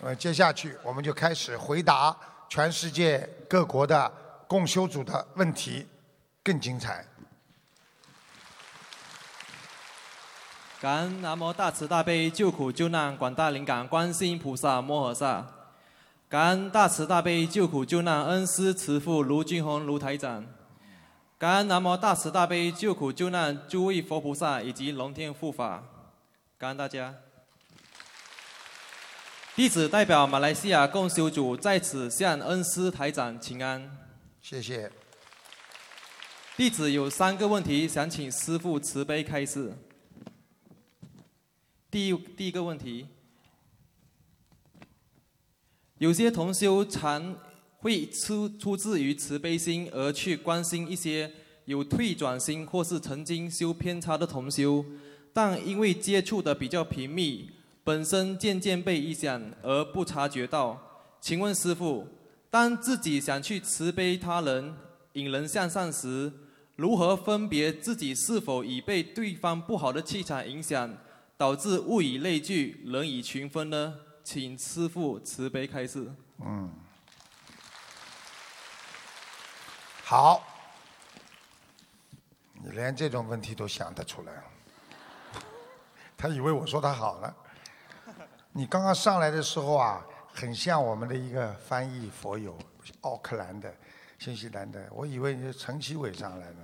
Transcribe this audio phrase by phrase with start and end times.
[0.00, 2.16] 呃，接下去我们就开始回答
[2.48, 4.10] 全世界各国的
[4.46, 5.86] 共修组的问题，
[6.44, 7.04] 更精彩。
[10.80, 15.44] 感恩南无大慈大悲救苦救难广大灵感观世音菩萨摩诃萨，
[16.28, 20.46] 感恩大慈大悲救苦救难恩师慈父卢俊宏卢台长，
[21.36, 25.82] 感恩南无大慈大悲救苦救难诸位佛菩萨以及龙天护法，
[26.56, 27.12] 感恩大家。
[29.58, 33.90] 弟子代表马来西亚共修组在此向恩师台长请安。
[34.40, 34.88] 谢谢。
[36.56, 39.76] 弟子有三个问题想请师父慈悲开示。
[41.90, 43.08] 第一第一个问题，
[45.98, 47.36] 有些同修常
[47.78, 51.32] 会出出自于慈悲心而去关心一些
[51.64, 54.84] 有退转心或是曾经修偏差的同修，
[55.32, 57.50] 但因为接触的比较频密，
[57.88, 60.78] 本身渐渐被影响而不察觉到。
[61.22, 62.06] 请问师父，
[62.50, 64.76] 当自己想去慈悲他人、
[65.14, 66.30] 引人向上时，
[66.76, 70.94] 如何分别自己是否已被对方不好的气场影响？
[71.38, 73.94] 导致物以类聚，人以群分呢？
[74.22, 76.12] 请师父慈悲开示。
[76.44, 76.70] 嗯，
[80.04, 80.42] 好，
[82.52, 84.44] 你连这种问题都想得出来，
[86.18, 87.34] 他以为我说他好了。
[88.52, 92.56] 你刚刚上来的时候啊，很像我们的一个翻译佛友，
[93.02, 93.72] 奥克兰的、
[94.18, 96.56] 新西兰的，我以为你是陈其伟上来的，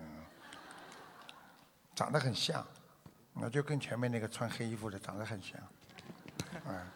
[1.95, 2.65] 长得很像。
[3.35, 5.59] 那就跟前面那个穿黑衣服的长得很像，
[6.67, 6.87] 嗯，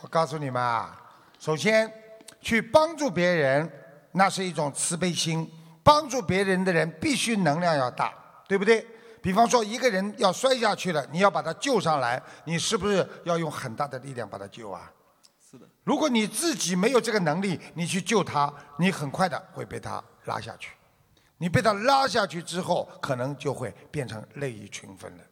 [0.00, 1.00] 我告诉你们啊，
[1.38, 1.92] 首先
[2.40, 3.70] 去帮助别人，
[4.12, 5.50] 那是一种慈悲心。
[5.82, 8.12] 帮助别人的人必须能量要大，
[8.46, 8.86] 对不对？
[9.22, 14.90] 比方说一个人要摔下去了，你要把他救上来，你是不是要用很大的力量把他救啊？
[15.50, 15.66] 是的。
[15.84, 20.70] 如果你自己没有这个能力，你去救他，你很快的会被他拉下去。
[21.38, 25.24] 你被他拉下去之后，可能就会变成利益群分了。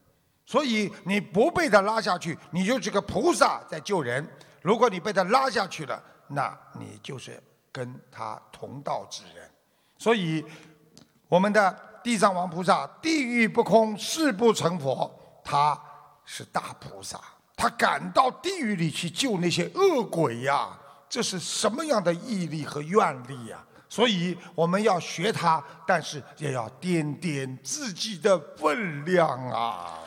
[0.47, 4.25] 所以你不被他拉下去，你就是个菩萨在救人；
[4.62, 7.38] 如果你被他拉下去了，那你就是
[7.71, 9.50] 跟他同道之人。
[9.98, 10.43] 所以
[11.28, 15.14] 我们的地藏王菩萨，地狱不空，誓不成佛。
[15.44, 15.78] 他
[16.24, 17.20] 是大菩萨，
[17.54, 20.70] 他敢到地狱里去救那些恶鬼呀！
[21.06, 23.62] 这是什么样的毅力和愿力呀？
[23.91, 29.98] 所以我们要学他，但是也要掂掂自己的分量啊！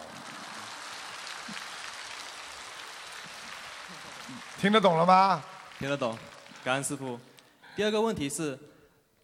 [4.59, 5.44] 听得懂了吗？
[5.78, 6.17] 听得懂，
[6.63, 7.19] 感恩师傅。
[7.75, 8.57] 第二个问题是，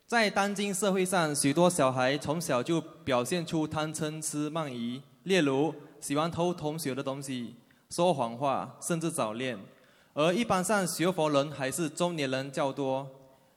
[0.08, 7.56] 在当今社会上，许多小孩从小就表现出贪嗔痴慢疑，例如喜欢偷同学的东西、
[7.90, 9.60] 说谎话，甚至早恋。
[10.14, 13.06] 而一般上学佛人还是中年人较多，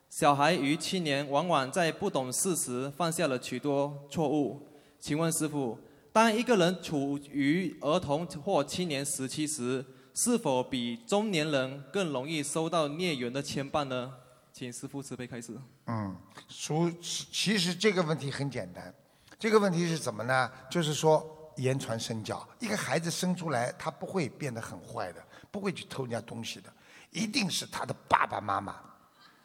[0.08, 4.60] 小孩于青年往往在不懂事时犯下了许多错误。
[4.98, 5.78] 请问师傅，
[6.12, 14.14] 当一个人处于儿童或青年时期时，是否比中年人更容易受到孽缘的牵绊呢？
[14.60, 15.58] 请师父慈悲开始。
[15.86, 16.14] 嗯，
[16.46, 18.94] 属其实这个问题很简单，
[19.38, 20.52] 这个问题是怎么呢？
[20.68, 26.70] 就是说言传身教，一个孩子生出来，他不会变得很坏的，不会去偷人家东西的，
[27.08, 28.76] 一定是他的爸爸妈妈，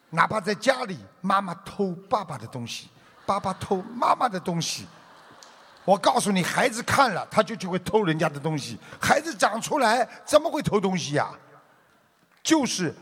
[0.09, 2.90] 哪怕在家里，妈妈偷爸爸的东西，
[3.26, 4.86] 爸爸偷妈妈的东西。
[5.86, 8.78] 我告诉你，孩子看了他就就会偷人家的东西。
[9.00, 11.34] 孩子长出来怎么会偷东西呀？
[12.44, 12.94] 就是，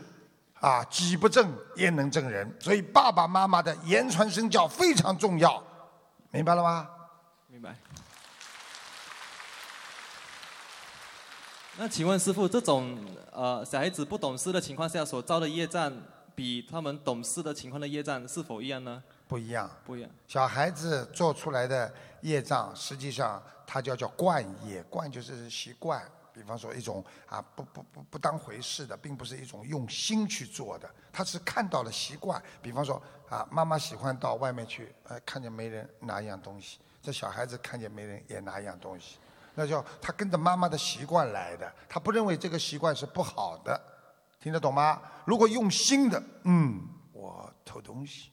[0.64, 2.50] 啊，己不正焉能正人？
[2.58, 5.62] 所以爸爸妈妈的言传身教非常重要，
[6.30, 6.88] 明白了吗？
[7.48, 7.76] 明白。
[11.76, 12.98] 那请问师傅，这种
[13.30, 15.92] 呃小孩子不懂事的情况下所造的业障，
[16.34, 19.02] 比他们懂事的情况的业障是否一样呢？
[19.28, 20.08] 不一样，不一样。
[20.26, 21.92] 小孩子做出来的
[22.22, 26.02] 业障，实际上它叫叫惯业，惯就是习惯。
[26.34, 32.42] 比方说一种啊不不不不当回事的，并不是一种用心去做的，他是看到了习惯。
[32.60, 33.00] 比方说
[33.30, 39.18] 啊，妈妈喜欢到外面去，呃，看见没人拿一样东西，这小孩子看见没人也拿一样东西，
[39.54, 43.80] 那叫他跟着妈妈的习惯来的，他不认为这个习惯是不好的，
[44.40, 45.00] 听得懂吗？
[45.24, 46.80] 如果用心的，嗯，
[47.12, 48.32] 我偷东西。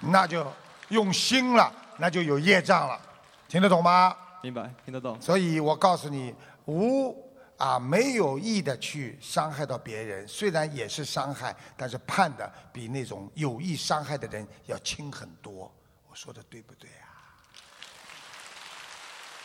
[0.00, 0.46] 那就
[0.90, 3.00] 用心了，那就有业障了，
[3.48, 4.16] 听得懂吗？
[4.42, 5.20] 明白，听得懂。
[5.20, 6.34] 所以我告诉你，
[6.66, 7.14] 无
[7.56, 15.72] 啊没有意的去伤害到别人，虽然也是伤害，但是判的比那种有意伤害的人要轻很多。
[16.08, 17.10] 我说的对不对啊？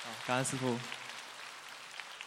[0.03, 0.77] 好，感恩师傅。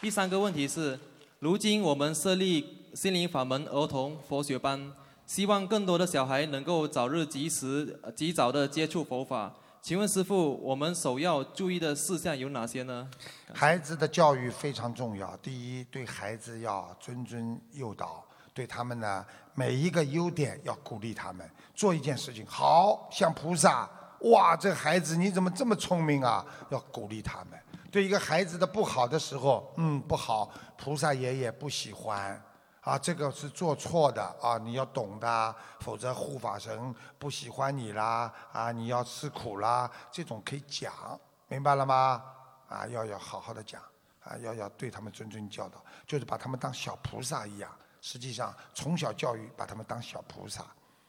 [0.00, 0.98] 第三个问题是，
[1.38, 4.92] 如今我们设立心灵法门儿童佛学班，
[5.24, 9.54] 希望更多的小孩能够早日及时、呃及早的接触佛法。
[9.87, 13.09] 请问师傅，我们首要注意的事项有哪些呢？
[13.55, 15.37] 孩子的教育非常重要。
[15.37, 19.25] 第一，对孩子要谆谆诱导，对他们呢
[19.55, 21.49] 每一个优点要鼓励他们。
[21.73, 23.88] 做一件事情，好像菩萨，
[24.23, 26.44] 哇，这孩子你怎么这么聪明啊？
[26.71, 27.56] 要鼓励他们。
[27.88, 32.43] 对一个孩子的不好的时候，嗯，不好，菩萨爷爷不喜欢。
[32.87, 41.19] 啊，这个是做错的啊，你要懂的，否则护法神不喜欢你啦，啊，你要吃苦啦，这种可以讲，
[41.49, 42.23] 明白了吗？
[42.69, 43.83] 啊，要要好好的讲，
[44.23, 47.77] 啊，要要对他们谆谆教导，就是把他们当小菩萨一样。
[48.00, 50.65] 实际上，从小教育把他们当小菩萨，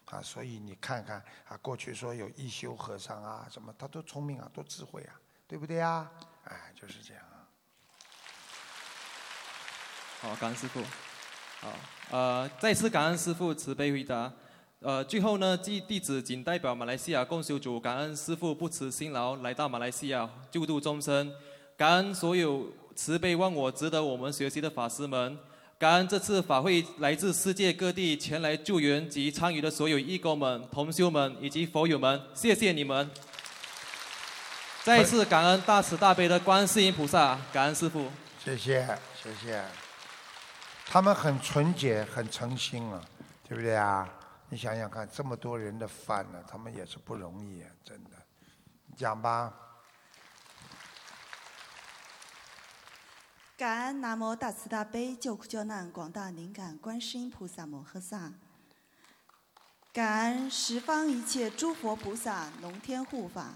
[0.05, 5.13] 啊，所以你看看啊，过去说有一休和尚啊，什么他多聪明啊，多智慧啊，
[5.47, 6.09] 对不对呀？
[6.45, 7.45] 哎，就是这样啊。
[10.21, 10.81] 好，感恩师傅。
[11.61, 11.69] 好，
[12.11, 14.31] 呃，再次感恩师傅慈悲回答。
[14.79, 21.33] 呃，最后呢，弟弟子仅代表马来西亚共修组感恩师傅不辞辛劳来到马来西亚救度众生，
[21.75, 25.35] 感恩所有慈悲忘我、值得我们学习的法师们，
[25.79, 33.09] 感恩这次法会来自世界各地前来救援及参与的所有义工们、同修们以及佛友们，谢谢你们。
[34.83, 38.05] 再次感恩大慈大悲的观世音菩萨，感恩师傅。
[38.45, 38.87] 谢谢，
[39.21, 39.86] 谢谢。
[40.89, 43.03] 他们很纯洁，很诚心啊，
[43.47, 44.07] 对不对啊？
[44.49, 48.11] 你想想看，这么多人的饭呢，他们也是不容易啊，真的。
[48.95, 49.53] 讲吧，
[53.57, 58.31] 感恩南无大慈大悲救苦救难广大灵感观世音菩萨摩诃萨，
[59.91, 63.53] 感恩十方一切诸佛菩萨龙天护法，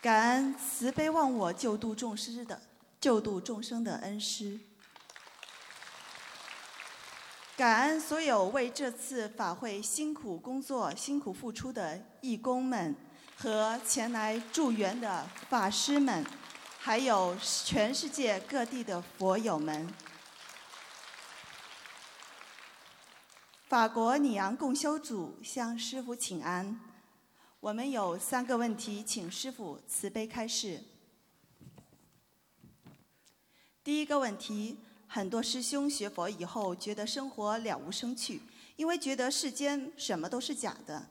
[0.00, 2.62] 感恩慈悲忘我救度众生的
[2.98, 4.58] 救度众生的恩师，
[7.56, 12.96] 感恩所有为这次法会辛苦工作、辛苦付出的义工们
[13.36, 16.24] 和前来助缘的法师们。
[16.80, 17.34] 还有
[17.64, 19.88] 全世界各地的佛友们。
[23.68, 26.78] 法国里昂共修组向师父请安，
[27.60, 30.82] 我们有三个问题，请师父慈悲开示。
[33.82, 34.78] 第一个问题，
[35.14, 38.42] 很多师兄学佛以后觉得生活了无生趣，
[38.74, 41.06] 因为觉得世间什么都是假的，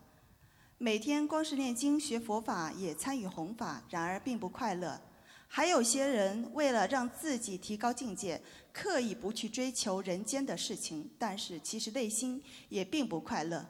[0.77, 4.99] 每天光是念经学佛法，也参与弘法，然而并不快乐。
[5.47, 8.41] 还有些人为了让自己提高境界，
[8.73, 13.65] 刻意不去追求人间的事情，但是其实内心也并不快乐。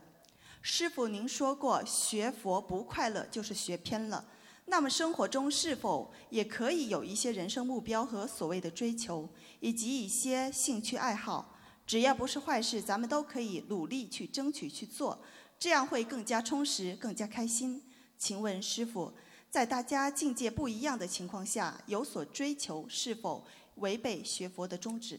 [0.63, 4.25] 师傅，您说过学佛不快乐就是学偏了。
[4.65, 9.27] 那么生活中是否也可以有一些人生目标和所谓的追求，
[9.63, 11.55] 以及一些兴趣爱好？
[11.87, 15.17] 只要不是坏事，咱们都可以努力去争取去做，
[15.57, 17.81] 这样会更加充实、更加开心。
[18.17, 19.13] 请问师傅？
[19.49, 25.17] 在大家境界不一样的情况下，有所追求，是否违背学佛的宗旨？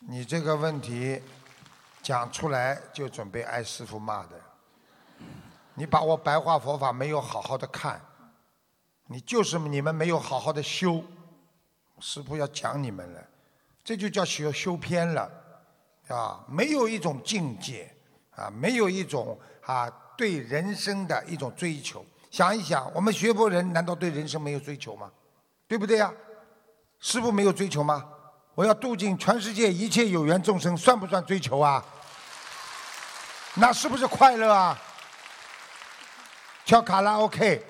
[0.00, 1.22] 你这个问题
[2.02, 4.38] 讲出来就准备挨师傅骂的。
[5.72, 7.98] 你把我白话佛法没有好好的看，
[9.06, 11.02] 你就是你们没有好好的修，
[12.00, 13.20] 师傅要讲你们了，
[13.82, 15.30] 这就叫修修偏了，
[16.08, 17.90] 啊，没有一种境界，
[18.34, 22.04] 啊，没有一种啊对人生的一种追求。
[22.30, 25.10] 想一想，我们学佛人难道对人生没有追求吗？
[25.66, 26.12] 对不对呀？
[27.00, 28.06] 师傅没有追求吗？
[28.54, 31.84] 我要度尽全世界一切有缘众生，算不算追求啊？
[33.54, 34.78] 那是不是快乐啊？
[36.64, 37.64] 跳卡拉 OK，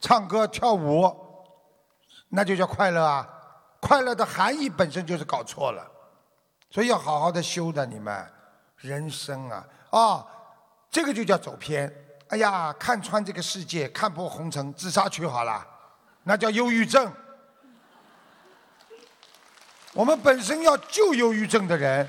[0.00, 1.12] 唱歌跳舞，
[2.28, 3.28] 那就叫快乐啊！
[3.84, 5.86] 快乐的含义本身就是搞错了，
[6.70, 8.26] 所以要好好的修的你们
[8.78, 10.26] 人生啊啊，
[10.90, 11.94] 这个就叫走偏。
[12.28, 15.62] 哎呀，看穿这个世界，看破红尘，自杀去好了，
[16.22, 17.12] 那叫忧郁症。
[19.92, 22.08] 我们本身要救忧郁症的人，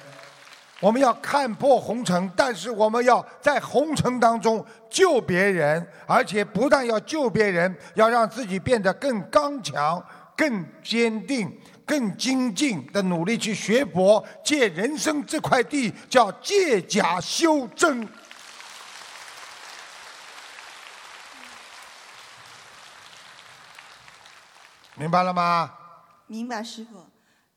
[0.79, 10.01] 我们要看破红尘，但是我们要在红尘当中救别人，而且不但要救别人，要让自己变得更刚强、
[10.35, 18.07] 更坚定、更精进的努力去学佛，借人生这块地叫借假修真。
[24.97, 25.73] 明白了吗？
[26.27, 27.05] 明白，师傅。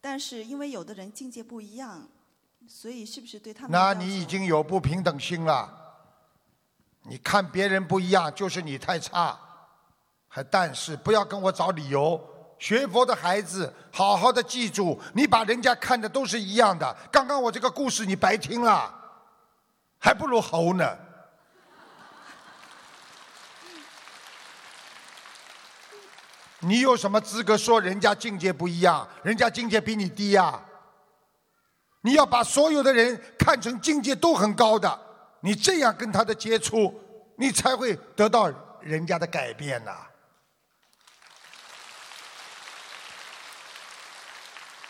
[0.00, 2.08] 但是因为有的人境界不一样，
[2.68, 3.70] 所以是不是对他们？
[3.72, 5.74] 那你已经有不平等心了。
[7.02, 9.38] 你看别人不一样，就是你太差。
[10.28, 12.20] 还但是不要跟我找理由，
[12.58, 16.96] 学佛的孩子，好好的记住，你把人家看的都是一样的。
[17.10, 18.92] 刚刚我这个故事你白听了，
[19.98, 20.98] 还不如猴呢。
[26.60, 29.08] 你有什么资格说人家境界不一样？
[29.22, 30.60] 人家境界比你低呀、
[32.00, 35.00] 你要把所有的人看成境界都很高的，
[35.40, 36.92] 你这样跟他的接触，
[37.36, 39.92] 你才会得到人家的改变呐、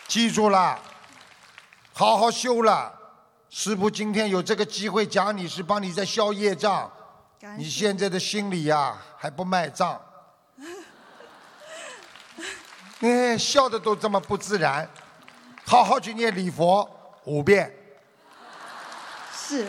[0.09, 0.77] 记住了，
[1.93, 2.91] 好好修了。
[3.47, 6.91] 师傅今天有这个机会讲你，是帮你在消业障。
[7.57, 10.01] 你现在的心里呀、还不卖账，
[12.99, 14.89] 哎，笑的都这么不自然，
[15.63, 16.89] 好好去念礼佛
[17.23, 17.71] 五遍，
[19.31, 19.65] 是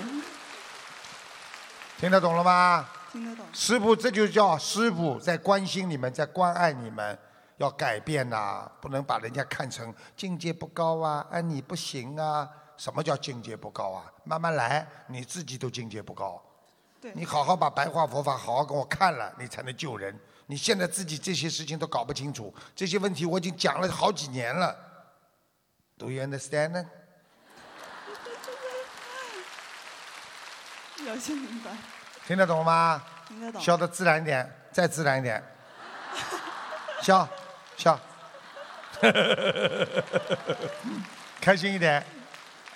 [1.98, 2.88] 听得懂了吗？
[3.12, 3.46] 听得懂。
[3.52, 7.16] 师傅，这就叫师傅在关心你们，在关爱你们，
[7.60, 12.48] 要改变呐、不能把人家看成境界不高啊，哎你不行啊。
[12.78, 14.10] 什么叫境界不高啊？
[14.24, 16.42] 慢慢来，你自己都境界不高。
[16.98, 20.18] 对你好好把白话佛法好好给我看了，你才能救人。
[20.46, 24.74] 你现在自己这些事情都搞不清楚，这些问题我已经讲了好几年了。
[25.98, 26.72] Do you understand？
[31.06, 31.72] 有些明白，
[32.26, 33.04] 听得懂吗？
[33.28, 33.60] 听得懂。
[33.60, 35.44] 笑得自然一点，再自然一点，
[37.02, 37.28] 笑
[37.80, 37.98] 笑，
[41.40, 42.04] 开心一点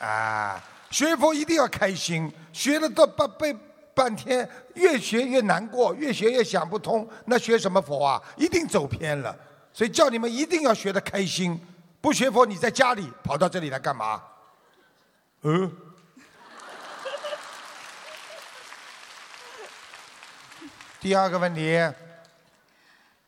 [0.01, 0.59] 啊！
[0.91, 3.55] 学佛一定要开心，学了到半背
[3.95, 8.23] 半天，越学越难过，越学越想不通，那学什么佛啊？
[8.37, 9.37] 一定走偏了。
[9.75, 11.61] 所以叫你们一定要学的开心，
[12.01, 14.23] 不学佛你在家里跑到这里来干嘛？
[15.43, 15.71] 嗯。
[21.01, 21.79] 第二个问题，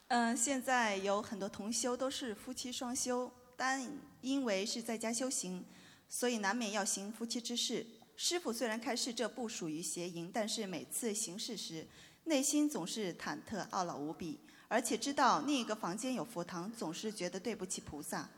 [0.09, 3.85] 嗯、现在有很多同修都是夫妻双修，但
[4.21, 5.65] 因为是在家修行，
[6.09, 7.85] 所以难免要行夫妻之事。
[8.17, 11.87] 师傅虽然开示这不属于邪淫，但是每次行事时，
[12.25, 18.29] 内心总是忐忑懊恼无比，而且知道另一个房间有佛堂，总是觉得对不起菩萨。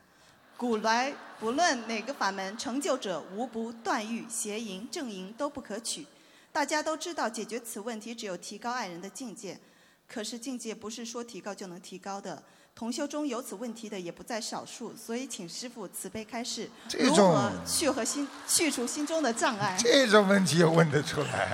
[0.56, 6.06] 古来不论哪个法门，成就者无不断欲、邪淫、正淫都不可取。
[6.50, 9.60] 大家都知道，解决此问题只有提高爱人的境界。
[10.08, 12.42] 可是境界不是说提高就能提高的，
[12.74, 19.76] 同修中有此问题的也不在少数，所以请师傅慈悲开示，如何去和心去除心中的障碍。
[19.78, 21.48] 这种问题也问得出来？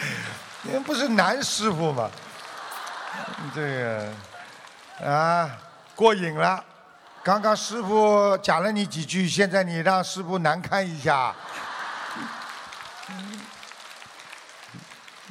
[0.62, 2.08] 你们不是男师傅吗？
[3.54, 4.12] 这个
[5.04, 5.50] 啊，
[5.96, 6.64] 过瘾了。
[7.22, 11.34] 刚刚师傅讲了你几句，现在你让师傅难堪一下。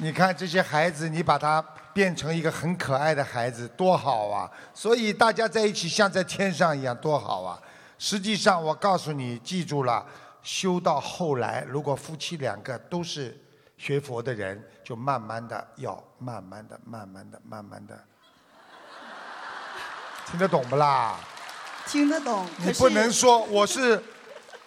[0.02, 4.50] 你看这些孩子，你把他变成一个很可爱的孩子，多好啊！
[4.72, 7.60] 所以大家在一起像在天上一样，多好啊！
[7.98, 10.02] 实际上，我告诉你，记住了，
[10.42, 13.38] 修到后来，如果夫妻两个都是
[13.76, 18.02] 学佛的人，就慢慢的要慢慢的、慢慢的、慢慢的，
[20.30, 21.20] 听得懂不啦？
[21.86, 24.02] 听得懂，你不能说我是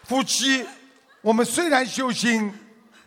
[0.04, 0.64] 夫妻，
[1.22, 2.54] 我们虽然修心，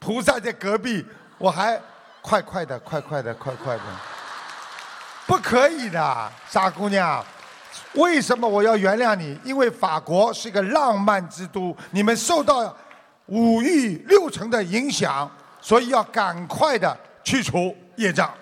[0.01, 1.07] 菩萨在隔壁，
[1.39, 1.81] 我还
[2.27, 3.83] 快快的、快快的、快快的，
[5.29, 7.25] 不可以的，傻姑娘。
[7.93, 9.39] 为什么我要原谅你？
[9.45, 12.77] 因为法国是一个浪漫之都，你们受到
[13.27, 15.31] 五欲六尘的影响，
[15.61, 18.35] 所以要赶快的去除业障。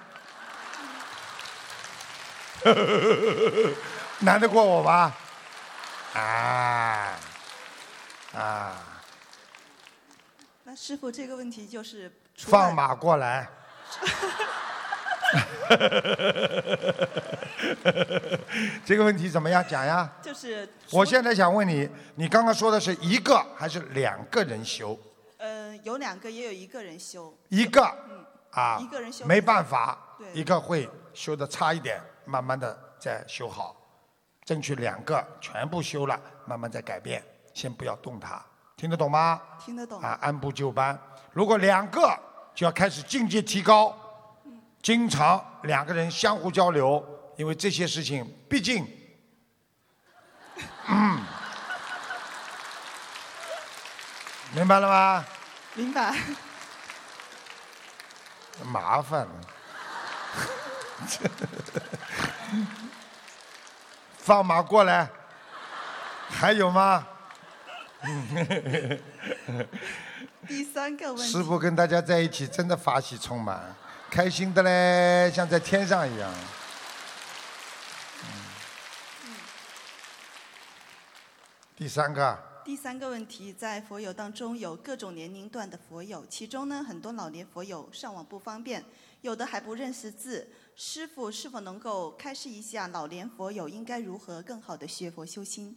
[4.21, 5.13] 难得过我吧？
[6.15, 7.19] 啊
[8.35, 8.73] 啊！
[10.63, 13.47] 那师傅这个问题就是放马过来。
[18.85, 20.11] 这个问题怎么样讲呀？
[20.23, 24.99] 就是我现在想问你，你刚刚说的是一个还是两个人修？
[25.39, 29.99] 呃有两个也有一个人修，一个嗯啊，一个人修没办法，
[30.33, 33.77] 一个会修的差一点，慢慢的再修好，
[34.45, 37.23] 争取两个全部修了，慢慢再改变，
[37.53, 38.43] 先不要动它，
[38.77, 39.41] 听得懂吗？
[39.59, 40.01] 听得懂。
[40.01, 40.99] 啊，按部就班。
[41.33, 42.19] 如果两个
[42.55, 43.95] 就要开始境界提高，
[44.81, 47.05] 经常两个人相互交流，
[47.37, 48.87] 因为这些事情毕竟，
[50.87, 51.21] 嗯，
[54.53, 55.25] 明白了吗？
[55.75, 56.15] 明白。
[58.63, 59.33] 麻烦了。
[64.17, 65.11] 放马过来，
[66.31, 67.07] 还有吗？
[70.47, 71.33] 第三个问题。
[71.33, 73.75] 师傅跟大家在一起，真的法喜充满，
[74.11, 76.33] 开心的嘞，像在天上一样。
[81.77, 88.85] 第三个，第三个问题，在佛友当中有各种年龄段的佛友，其中呢，很多老年佛友上网不方便，
[89.23, 90.49] 有的还不认识字。
[90.77, 95.77] 师傅是否能够开示一下老年佛友应该如何更好的学佛修心？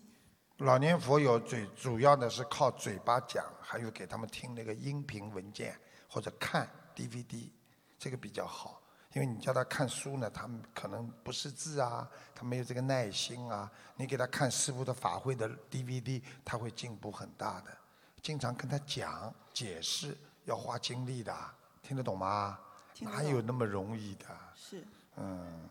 [0.57, 7.51] 老年佛友最主要的是靠嘴巴讲，还有给他们听那个音频文件或者看 DVD，
[7.99, 8.81] 这个比较好。
[9.13, 13.71] 因为你叫他看书呢，他们可能不识字啊，他没有这个耐心啊。
[13.95, 17.77] 你给他看师傅的法会的 DVD，他会进步很大的。
[18.23, 21.35] 经常跟他讲解释，要花精力的，
[21.83, 22.59] 听得懂吗？
[23.01, 24.25] 哪有那么容易的？
[24.55, 24.83] 是。
[25.17, 25.69] 嗯，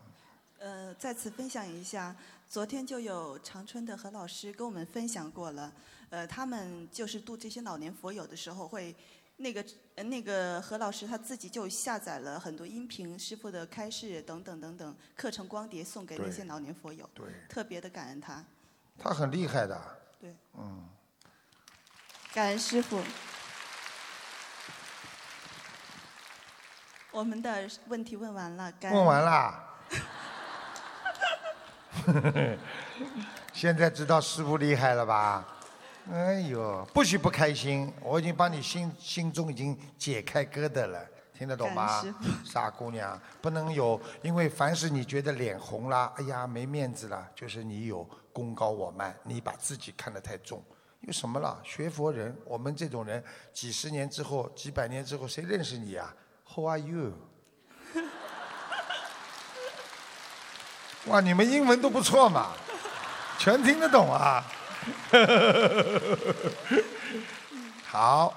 [0.67, 2.13] 呃，再次分享一下，
[2.49, 5.71] 昨天就有长春的何老师跟我们分享过了。
[6.09, 8.93] 呃，他们就是度这些老年佛友的时候，会
[9.37, 18.43] 那个呃那个何老师他自己就下载了很多音频、师傅的开示等等等等课程光碟送给那些老年佛友，对，特别的感恩他。
[18.99, 19.81] 他很厉害的。
[20.19, 20.83] 对，嗯，
[22.33, 23.01] 感恩师傅。
[27.11, 29.63] 我们的问题问完了，感恩问完啦。
[33.53, 35.47] 现在知道师傅厉害了吧？
[36.11, 37.91] 哎呦，不许不开心！
[38.01, 42.01] 我已经帮你心心中已经解开疙瘩了，听得懂吗？
[42.45, 50.63] 傻姑娘，不能有，因为凡是你觉得脸红啦，哎呀没面子了，就是你有功高我慢，你把自己看得太重。
[51.01, 51.59] 有什么了？
[51.63, 56.15] 学佛人，我们这种人，几十年之后、几百年之后，谁认识你啊
[56.53, 57.13] ？Who are you？
[61.07, 62.51] 哇，你们英文都不错嘛，
[63.39, 64.43] 全听得懂啊。
[67.85, 68.33] 好，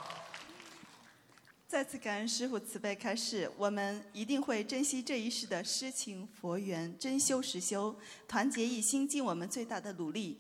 [1.66, 7.96] 再次感恩师傅慈悲开示，我们一定会珍惜这一世的诗情佛缘，真修实修，
[8.28, 10.38] 团结一心，尽我们最大的努力，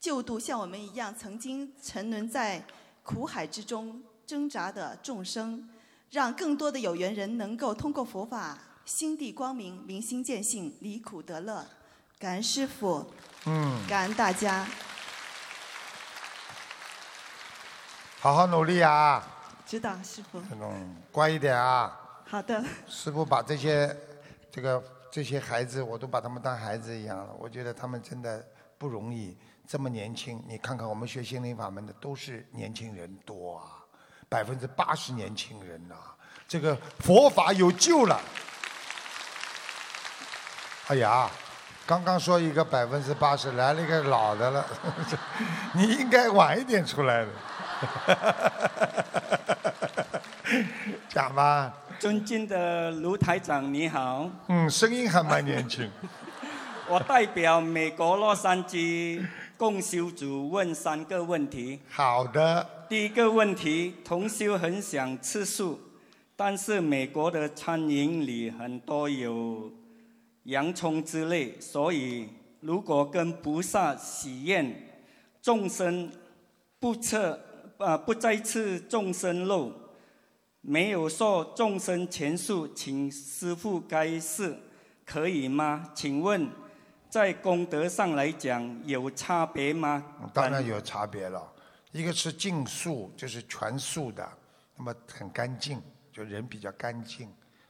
[0.00, 2.64] 救度像我们一样曾经沉沦在
[3.04, 5.70] 苦海之中挣扎的众生，
[6.10, 8.58] 让更多的有缘人能够通过佛法
[8.88, 11.62] 心地光明，明心见性，离苦得乐。
[12.18, 13.06] 感恩师傅，
[13.44, 14.66] 嗯，感恩大家。
[18.18, 19.22] 好好努力啊，
[19.66, 21.94] 知道师傅，嗯，乖一点啊。
[22.24, 23.94] 好的，师傅把这些
[24.50, 27.34] 这个这些孩子，我都把他们当孩子一样了。
[27.38, 28.42] 我觉得他们真的
[28.78, 30.42] 不容易，这么年轻。
[30.48, 33.84] 你看看我们学心灵法门的都是年轻人多啊，
[34.30, 35.94] 百分之八十年轻人呐、
[36.48, 38.18] 这个佛法有救了。
[40.88, 41.28] 哎呀，
[41.84, 44.66] 刚刚说一个百分之八十，来了一个老的了，
[45.76, 47.30] 你应该晚一点出来的。
[51.10, 51.70] 讲吧。
[51.98, 55.90] 尊敬的卢台长，你好，嗯，声音还蛮年轻。
[56.88, 59.22] 我代表美国洛杉矶
[59.58, 61.80] 共修组问三个问题。
[61.90, 65.78] 好的，第一个问题，同修很想吃素，
[66.34, 69.70] 但是美国的餐饮里很多有
[70.48, 72.26] 洋葱之类，所以
[72.60, 74.74] 如果跟菩萨许愿，
[75.42, 76.10] 众生
[76.80, 77.38] 不吃
[77.76, 79.70] 啊、不再吃众生肉，
[80.62, 84.58] 没有受众生全数，请师父开示，
[85.04, 85.92] 可以吗？
[85.94, 86.48] 请问，
[87.10, 90.02] 在功德上来讲有差别吗？
[90.32, 91.46] 当然有差别了。
[91.92, 94.26] 一个是净素，就是全素的，
[94.76, 95.80] 那么很干净，
[96.10, 97.28] 就人比较干净。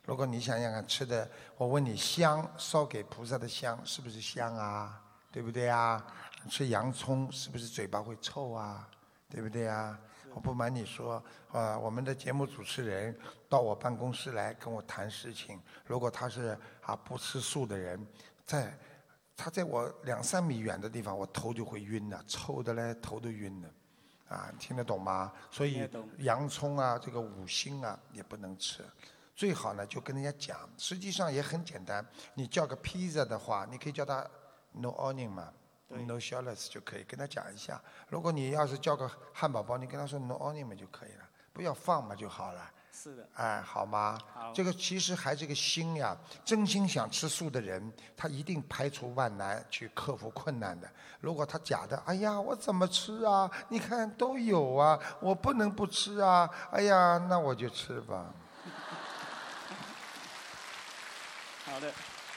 [0.08, 4.98] 如果你想想看，吃的，我问你，香烧给菩萨的香是不是香啊？
[5.30, 6.02] 对不对啊？
[6.48, 8.88] 吃洋葱是不是嘴巴会臭啊？
[9.28, 10.00] 对不对啊？
[10.32, 13.14] 我不瞒你说，呃，我们的节目主持人
[13.50, 18.02] 到我办公室来跟我谈事情，如果他是啊不吃素的人，
[18.46, 18.78] 在
[19.36, 23.68] 他在我两三米远的地方，我头就会晕的，臭的嘞，头都晕了，
[24.28, 25.30] 啊，听得懂吗？
[25.50, 25.86] 所以
[26.20, 28.82] 洋葱啊，这个五星啊也不能吃。
[29.38, 32.04] 最好呢，就跟人家讲，实际上也很简单。
[32.34, 34.28] 你叫个披萨的话，你可以叫他
[34.72, 35.52] no onion 嘛
[35.86, 37.80] ，no shallots 就可以跟他讲一下。
[38.08, 42.68] 如果你要是叫个汉堡包，你跟他说 no onion 嘛就可以了，不要放嘛就好了。
[42.90, 44.18] 是的，哎，好吗？
[44.34, 50.90] 好这个其实还是个心呀，真心想吃素的人，他一定排除万难去克服困难的。
[51.20, 53.48] 如果他假的，哎呀，我怎么吃啊？
[53.68, 56.50] 你看都有啊，我不能不吃啊！
[56.72, 58.34] 哎呀，那我就吃吧。
[61.78, 61.92] 好的。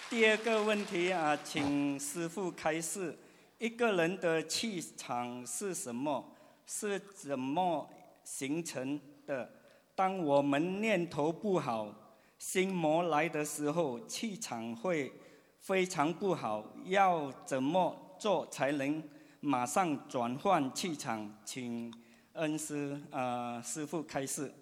[0.07, 3.17] 第二个问题啊，请师傅开示，
[3.57, 6.23] 一个人的气场是什么？
[6.67, 7.89] 是怎么
[8.23, 9.49] 形成的？
[9.95, 11.91] 当我们念头不好，
[12.37, 15.11] 心魔来的时候，气场会
[15.59, 16.63] 非常不好。
[16.85, 19.03] 要怎么做才能
[19.39, 21.91] 马上转换气场，请
[22.33, 24.53] 恩师呃师傅开示。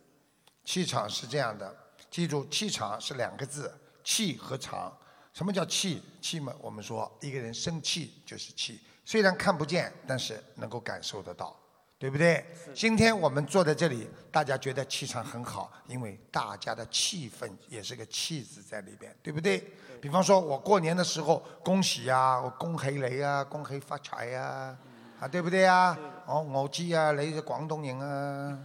[0.63, 1.76] 气场是这样的，
[2.10, 4.96] 记住，气场是两个字，气和场。
[5.32, 6.02] 什么叫气？
[6.20, 11.56] 气嘛，我们说一个人生气就是气，虽然看不见，但是能够感受得到，
[11.98, 12.44] 对不对？
[12.74, 19.64] 今天我们坐在这里，大家觉得气场很好，因为大家的气氛也是个气字在里边，对不对？
[20.02, 24.76] 比方说，我过年的时候，恭喜呀，我恭喜你啊，恭喜发财呀，
[25.20, 25.98] 啊，对不对呀？
[26.26, 28.60] 哦，我知啊，你是广东人啊，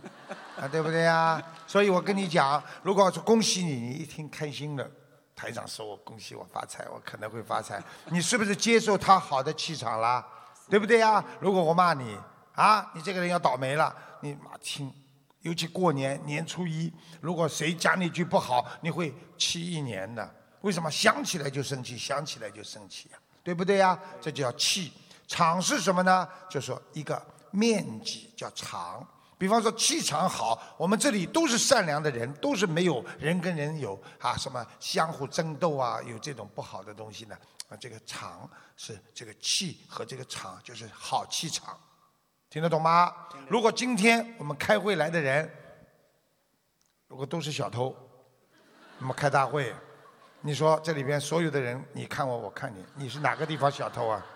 [0.56, 1.40] 啊，对不对呀？
[1.66, 4.90] 所以我跟你讲，如果是恭喜你，你一听开心了。
[5.36, 7.82] 台长说我恭喜我发财，我可能会发财。
[8.10, 10.24] 你是不是接受他好的气场啦？
[10.70, 11.22] 对不对呀？
[11.40, 12.16] 如果我骂你
[12.54, 13.94] 啊，你这个人要倒霉了。
[14.20, 14.90] 你妈听，
[15.40, 20.34] 尤其过年年初一，如果谁讲你一句不好，你会气一年的。
[20.62, 20.90] 为什么？
[20.90, 23.98] 想起来就生气，想起来就生气呀，对不对呀？
[24.20, 24.92] 这叫气
[25.26, 26.26] 场是什么呢？
[26.48, 27.20] 就说一个
[27.50, 29.06] 面积叫场。
[29.44, 37.36] 比方说气场好，我们这里都是善良的人，都是没有人跟人有啊什么相互争斗啊，有这种不好的东西呢
[37.68, 37.76] 啊。
[37.76, 41.78] 这个场是这个气和这个场就是好气场，
[42.48, 43.12] 听得懂吗？
[43.46, 45.46] 如果今天我们开会来的人，
[47.06, 47.94] 如果都是小偷，
[48.98, 49.76] 那么开大会，
[50.40, 54.26] 你说这里边所有的人，你看我，我看你，你是哪个地方小偷啊？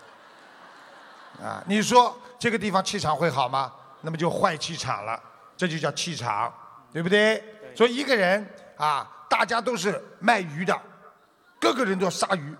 [1.40, 3.72] 啊，你说这个地方气场会好吗？
[4.00, 5.20] 那么就坏气场了，
[5.56, 6.52] 这就叫气场，
[6.92, 7.42] 对不对？
[7.74, 10.80] 所以一个人啊，大家都是卖鱼的，
[11.60, 12.56] 个个人都要杀鱼，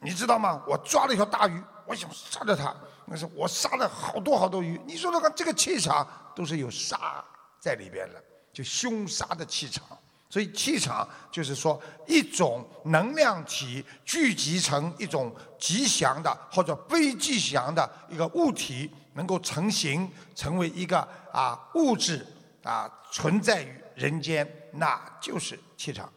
[0.00, 0.62] 你知道吗？
[0.66, 2.74] 我抓了一条大鱼，我想杀了它，
[3.06, 4.80] 那是我杀了好多好多鱼。
[4.86, 7.24] 你说说看，这个气场都是有杀
[7.60, 8.22] 在里边的，
[8.52, 9.86] 就凶杀的气场。
[10.30, 18.90] 所以气场就是说一种能量体聚集成一种吉祥的或者非吉祥的一个物体。
[19.14, 21.00] 能够成型，成为一个
[21.32, 22.24] 啊物质
[22.62, 26.12] 啊存在于人间，那就是气场。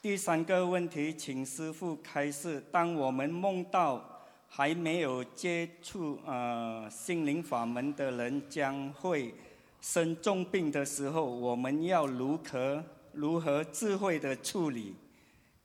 [0.00, 9.34] 第三个问题，请师傅开示：当我们梦到还没有接触呃心灵法门的人将会
[9.80, 14.94] 生重病的时候，我们要如何如何智慧的处理？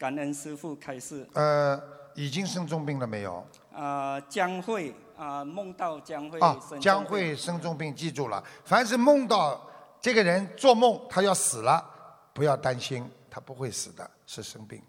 [0.01, 1.29] 感恩师傅开示。
[1.33, 1.79] 呃，
[2.15, 3.45] 已经生重病了没有？
[3.71, 6.39] 啊，将会啊，梦到将会。
[6.39, 8.43] 啊，将会生重病，记住了。
[8.65, 9.61] 凡是梦到
[9.99, 11.85] 这个人做梦他要死了，
[12.33, 14.81] 不要担心，他不会死的，是生病。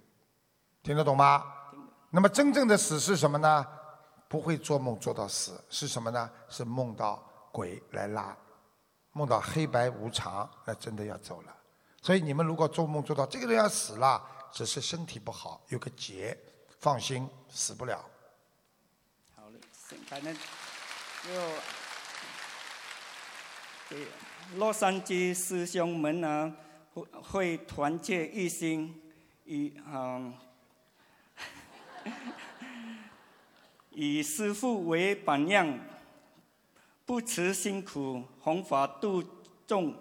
[0.83, 1.45] 听得懂吗？
[2.09, 3.67] 那么真正的死是什么呢？
[4.29, 6.31] 不会做梦做到死，是什么呢？
[6.49, 7.23] 是梦到
[7.53, 8.35] 鬼来拉，
[9.13, 11.53] 梦到黑白无常，那真的要走了。
[12.01, 14.19] 所以你们如果做梦做到这个人要死了。
[14.53, 16.37] 只是身体不好，有个结，
[16.79, 18.05] 放心，死不了。
[19.35, 20.37] 好嘞，行，反正。
[23.89, 23.97] 就，
[24.57, 26.55] 洛杉矶师兄们呢，
[26.93, 29.01] 会会团结一心，
[29.45, 30.35] 以嗯，
[33.91, 35.79] 以师父为榜样，
[37.07, 39.23] 不辞辛苦，弘法度
[39.67, 39.97] 众，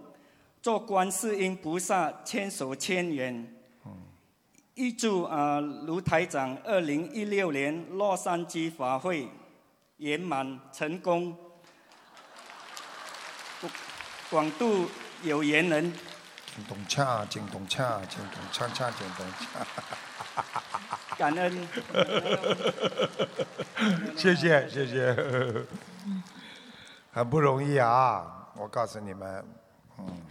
[0.61, 3.60] 做观世音菩萨千手千眼。
[4.75, 9.29] 预祝啊卢台长二零一六年洛杉矶法会
[9.97, 11.35] 圆满成功，
[14.29, 14.87] 广度
[15.23, 15.93] 有缘人。
[21.17, 21.67] 感恩。
[24.15, 25.65] 谢 谢谢谢，
[27.11, 28.47] 很不容易啊！
[28.55, 29.45] 我告诉你们，
[29.97, 30.21] 嗯，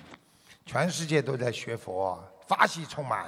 [0.66, 3.26] 全世界都在学佛，法喜充满。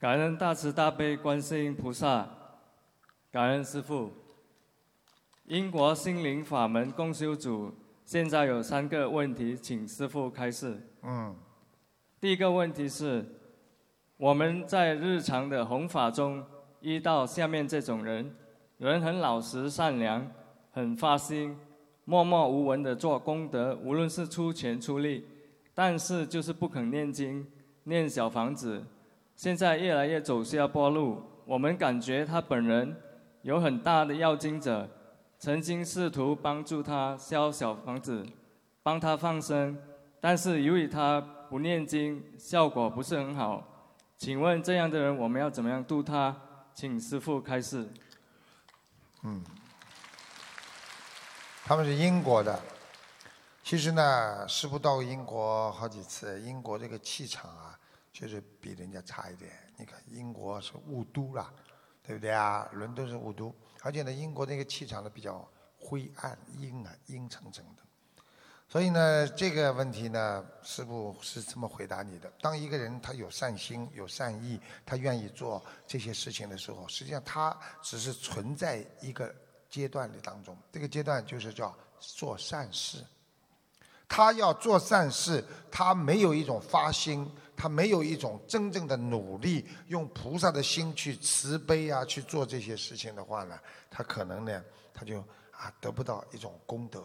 [0.00, 2.24] 感恩大慈大悲观世音菩萨，
[3.32, 4.12] 感恩师父。
[5.46, 10.80] 英国心灵法门共修组现在有三个问题，请师父开示。
[11.02, 11.34] 嗯。
[12.20, 13.26] 第一个问题是，
[14.16, 16.46] 我们在日常的弘法中
[16.80, 18.32] 遇到下面这种人，
[18.76, 20.30] 人很老实善良，
[20.70, 21.58] 很发心，
[22.04, 25.26] 默默无闻的做功德，无论是出钱出力，
[25.74, 27.44] 但是就是不肯念经，
[27.82, 28.84] 念小房子。
[29.38, 33.00] 现在越来越走下坡路，我们感觉他本人
[33.42, 34.90] 有很大的要经者，
[35.38, 38.26] 曾经试图帮助他烧小房子，
[38.82, 39.80] 帮他放生，
[40.20, 43.62] 但是由于他不念经，效果不是很好。
[44.16, 46.36] 请问这样的人，我们要怎么样度他？
[46.74, 47.88] 请师父开示。
[49.22, 49.40] 嗯，
[51.64, 52.60] 他们是英国的。
[53.62, 57.77] 其实呢，师傅到过英国好几次，英国这个气场啊，
[58.12, 59.50] 就是比人家差一点。
[59.76, 61.52] 你看，英国是雾都啦，
[62.02, 62.68] 对不对啊？
[62.72, 67.82] 伦敦是雾都，而且呢，英国那个气场呢比较灰暗、阴啊，阴沉沉的。
[68.70, 79.34] 所以呢，这个问题呢，师傅是这么回答你的：当一个人他有善心、有善意，他愿意做这些事情的时候，实际上他只是存在一个
[79.70, 80.54] 阶段里当中。
[80.70, 83.02] 这个阶段就是叫做善事。
[84.06, 93.58] 他要做善事，他没有一种发心，他没有一种真正的努力，用菩萨的心去慈悲啊，去做这些事情的话呢，
[93.90, 95.18] 他可能呢，他就
[95.50, 97.04] 啊得不到一种功德。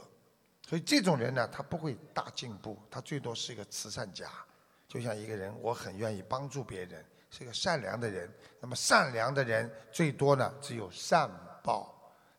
[0.65, 4.29] 所以这种人呢，他不会大进步，他最多是一个慈善家。
[4.87, 8.31] 就像一个人，我很愿意帮助别人，是个善良的人。
[8.61, 11.27] 那么善良的人最多呢，只有善
[11.63, 11.89] 报。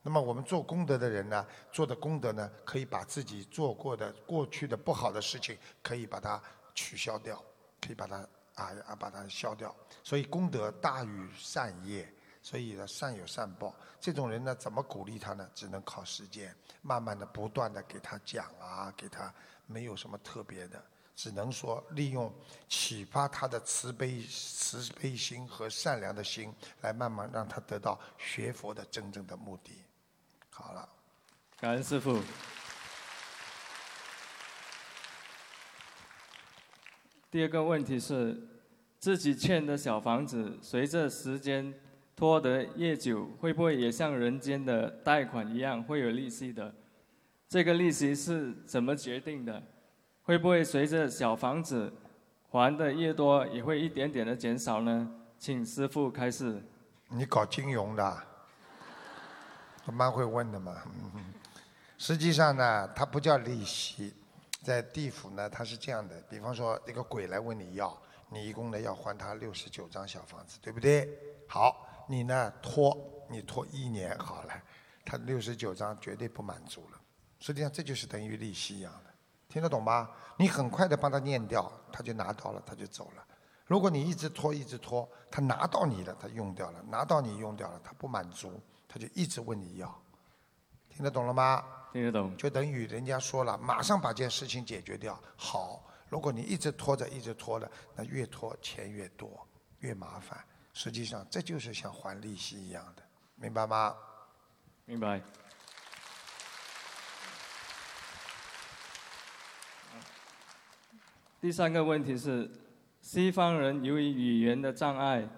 [0.03, 6.41] 那么我们做功德的人呢，做的功德呢，可以把自己做过的过去的不好的事情，可以把它
[6.75, 7.43] 取消掉，
[7.85, 8.17] 可以把它
[8.55, 9.75] 啊啊把它消掉。
[10.03, 12.09] 所以功德大于善业。
[12.43, 13.75] 所以呢，善有善报。
[13.99, 15.49] 这种人呢，怎么鼓励他呢？
[15.55, 19.33] 只能靠时间，慢慢的、不断的给他讲啊，给他
[19.65, 20.85] 没有什么特别的，
[21.17, 22.31] 只能说利用
[22.69, 29.83] 启发他的慈悲、慈悲心和善良的心，来慢慢让他得到学佛的真正的目的。
[30.51, 30.87] 好了，
[31.59, 32.21] 感恩师傅。
[37.35, 38.41] 第二个问题是，
[39.01, 41.75] 自己欠的小房子，随着时间。
[42.15, 46.73] 拖得越久，会不会也像人间的贷款一样会有利息的？
[47.49, 49.61] 这个利息是怎么决定的？
[50.23, 51.93] 会不会随着小房子
[52.51, 55.11] 还的越多，也会一点点的减少呢？
[55.37, 56.63] 请师傅开示。
[57.09, 58.23] 你搞金融的，
[59.87, 60.73] 蛮会问的嘛。
[61.99, 64.15] 实际上呢，它不叫利息，
[64.65, 66.21] 在地府呢，它是这样的。
[66.23, 67.97] 比方说，一个鬼来问你要，
[68.31, 71.09] 你一共呢要还他六十九张小房子，对不对？
[71.47, 71.87] 好。
[72.07, 72.95] 你呢拖，
[73.31, 74.53] 你拖一年好了，
[75.07, 77.01] 他六十九张绝对不满足了。
[77.39, 79.11] 实际上这就是等于利息一样的，
[79.49, 80.11] 听得懂吗？
[80.37, 83.27] 你很快的帮他念掉，他就拿到了，他就走了。
[83.65, 90.03] 如果你一直拖，一直拖，他拿到你了，他用掉了，拿到你用掉了，他不满足，他就一直问你要。
[90.91, 91.65] 听得懂了吗？
[91.95, 92.37] 听得懂。
[92.37, 95.17] 就等于人家说了，马上把这件事情解决掉。
[95.37, 99.47] 好，如果你一直拖着，一直拖着，那越拖钱越多，
[99.79, 100.45] 越麻烦。
[100.73, 103.03] 实际上，这就是像还利息一样的，
[103.37, 103.95] 明白吗？
[104.87, 105.23] 明白。
[111.41, 112.51] 第三个问题是，
[113.01, 115.29] 西方人由于语言的障碍，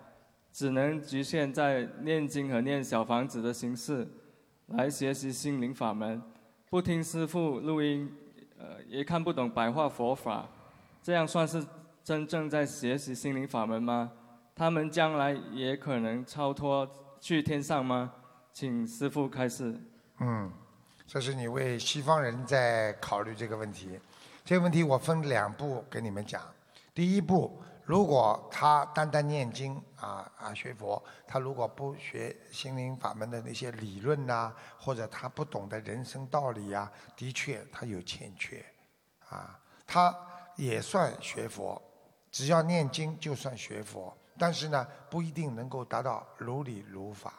[0.55, 4.09] 只能局限在念经和念小房子的形式
[4.69, 6.23] 来学习心灵法门，
[6.77, 8.15] 不听师父录音，
[8.59, 10.47] 呃，也看不懂白话佛法，
[11.03, 11.67] 这样算是
[12.05, 14.13] 真正在学习心灵法门吗？
[14.55, 16.87] 他们将来也可能超脱
[17.19, 18.13] 去天上吗？
[18.53, 19.75] 请师父开示。
[20.19, 20.53] 嗯，
[21.07, 23.99] 这是你为西方人在考虑这个问题。
[24.45, 26.43] 这个问题我分两步给你们讲。
[26.93, 38.65] 第一步，如果他单单念经啊啊学佛，他如果不学心灵法门的那些理论呐，或者他不懂得人生道理呀，的确他有欠缺。
[39.29, 40.17] 啊，他
[40.55, 41.83] 也算学佛，
[42.31, 44.17] 只要念经就算学佛。
[44.39, 47.33] 但是呢，不一定能够达到如理如法，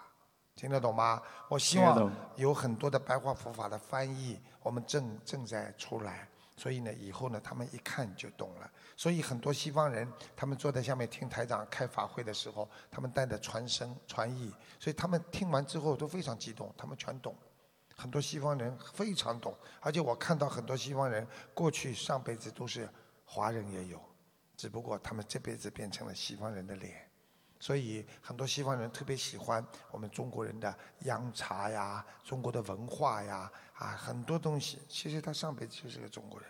[0.56, 1.22] 听得懂吗？
[1.48, 8.70] 我希望有很多的白话佛法的翻译，我们正正在出来，所以呢，以后呢，他们一看就懂了。
[8.98, 17.34] 所以很多西方人，他们坐在下面听台长开法会的时候，他们带着传声传译，所以他们听完之后都非常激动，他们全懂。
[17.96, 22.90] 很多西方人非常懂，而且我看到很多西方人过去上辈子都是
[23.24, 24.02] 华人也有。
[24.56, 27.08] 只不过他们这辈子变成了西方人的脸，
[27.60, 34.80] 所以很多西方人特别喜欢我们中国人的洋茶呀、中国的文化呀啊很多东西。
[34.90, 36.50] 其实他上辈子就是个中国人，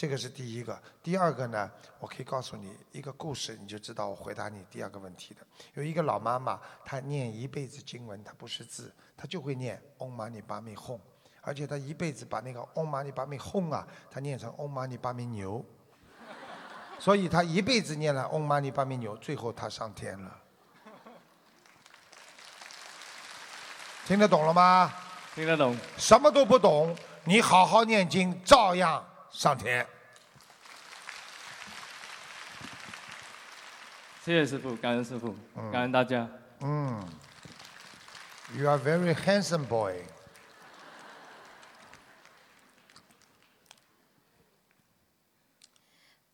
[0.00, 0.82] 这个是第一个。
[1.02, 5.42] 第二个呢，我可以告诉你一个故事，你就知道我回答你第二个问题的。
[5.74, 10.98] 有一个老妈妈，她念一辈子经文，她不识字，她就会念 Om Mani Padme Hum，
[11.42, 15.62] 而且她一辈子把那个 Om Mani Padme Hum 啊，她念成 Om Mani Padme 牛。
[16.98, 20.34] 所以她一辈子念了嗡嘛呢叭咪牛，最后她上天了。
[24.06, 24.94] 听得懂了吗？
[25.34, 25.76] 听得懂。
[25.98, 29.86] 什么都不懂，你好好念经，照样上天。
[34.22, 35.34] 谢谢师傅，感恩师傅，
[35.72, 36.28] 感恩大家。
[36.60, 37.02] 嗯。
[38.56, 39.94] You are very handsome boy.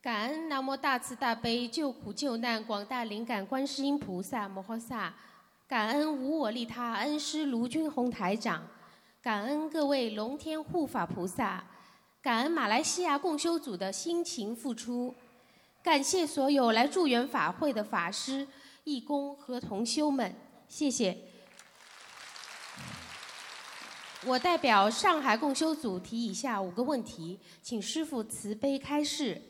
[0.01, 5.13] 感恩南无大慈大悲救苦救难广大灵感观世音菩萨摩诃萨，
[5.69, 8.67] 感恩无我利他恩师卢军宏台长，
[9.21, 11.63] 感恩各位龙天护法菩萨，
[12.27, 15.15] 感恩马来西亚共修组的辛勤付出，
[15.81, 18.45] 感谢所有来助缘法会的法师、
[18.83, 20.35] 义工和同修们，
[20.69, 21.17] 谢谢。
[24.25, 29.41] 我代表上海共修组提以下五个问题，请师父慈悲开示。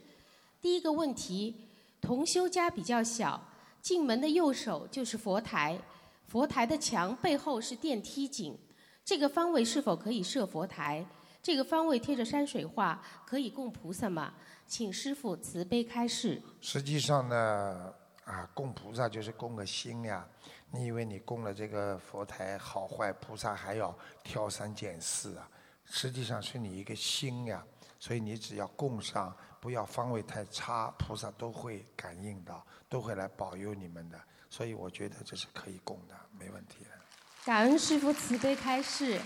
[0.61, 1.57] 第一个问题，
[2.03, 3.43] 同修家比较小，
[3.81, 5.81] 进门的右手就是佛台，
[6.29, 8.55] 佛台的墙背后是电梯井，
[9.03, 11.07] 这个方位是否可以设佛台？
[11.47, 14.35] 这个方位贴着山水画，可以供菩萨吗？
[14.67, 16.43] 请师傅慈悲开示。
[16.61, 20.27] 实际上呢，啊，供菩萨就是供个心呀。
[20.73, 25.49] 你以为你供了这个佛台好坏，菩萨还要挑三拣四啊？
[25.85, 27.65] 实际上是你一个心呀，
[28.01, 34.21] 所以你只要供上，不要方位太差，菩萨都会感应到，都会来保佑你们的。
[34.51, 36.91] 所以我觉得这是可以供的，没问题的。
[37.45, 39.21] 感恩师傅慈悲开示。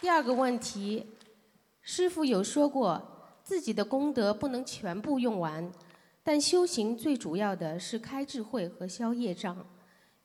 [0.00, 1.06] 第二个问题，
[1.82, 3.02] 师傅有说过，
[3.42, 5.70] 自己的功德不能全部用完。
[6.22, 9.62] 但修行最主要的是开智慧和消业障。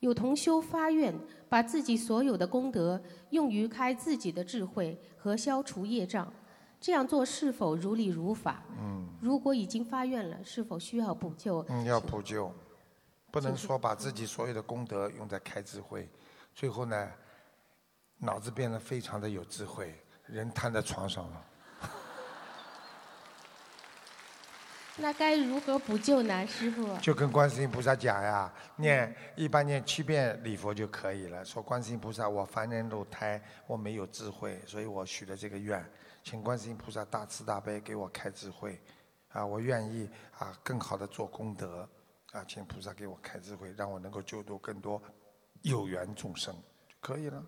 [0.00, 1.14] 有同修发愿，
[1.50, 6.32] 把自己所有的功德用于开自己的智慧和消除业障，
[6.80, 8.62] 这样做是否如理如法？
[8.78, 9.06] 嗯。
[9.20, 11.62] 如果已经发愿了，是否需要补救？
[11.68, 12.50] 嗯，要补救，
[13.30, 16.08] 不能说把自己所有的功德用在开智慧，
[16.54, 17.10] 最后呢，
[18.18, 19.94] 脑子变得非常的有智慧，
[20.26, 21.44] 人瘫在床上了。
[24.98, 26.96] 那该如何补救呢，师傅？
[26.98, 31.44] 就跟观世音菩萨讲呀，念一般念七遍礼佛就可以了。
[31.44, 35.84] 说观世音菩萨，我凡人肉胎，我没有智慧，所以我许了这个愿，
[36.24, 38.80] 请观世音菩萨大慈大悲给我开智慧，
[39.28, 41.86] 啊，我愿意啊更好的做功德，
[42.32, 45.02] 啊，请菩萨给我开智慧，让我能够救度更多
[45.60, 46.54] 有缘众生，
[46.88, 47.44] 就可以了。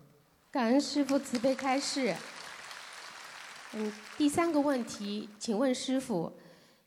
[0.51, 2.15] 感恩师父慈悲开示。
[3.73, 6.39] 嗯，第三个问题，请问师傅。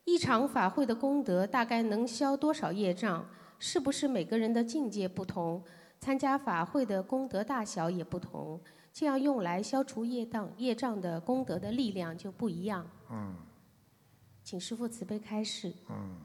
[0.05, 3.25] 一场法会的功德大概能消多少业障？
[3.61, 5.63] 是不是每个人的境界不同，
[6.01, 8.61] 参加法会的功德大小也不同？
[8.93, 12.85] 这样用来消除业障业障的功德的力量就不一样。
[13.11, 13.37] 嗯。
[14.43, 15.73] 请师父慈悲开示。
[15.89, 16.19] 嗯。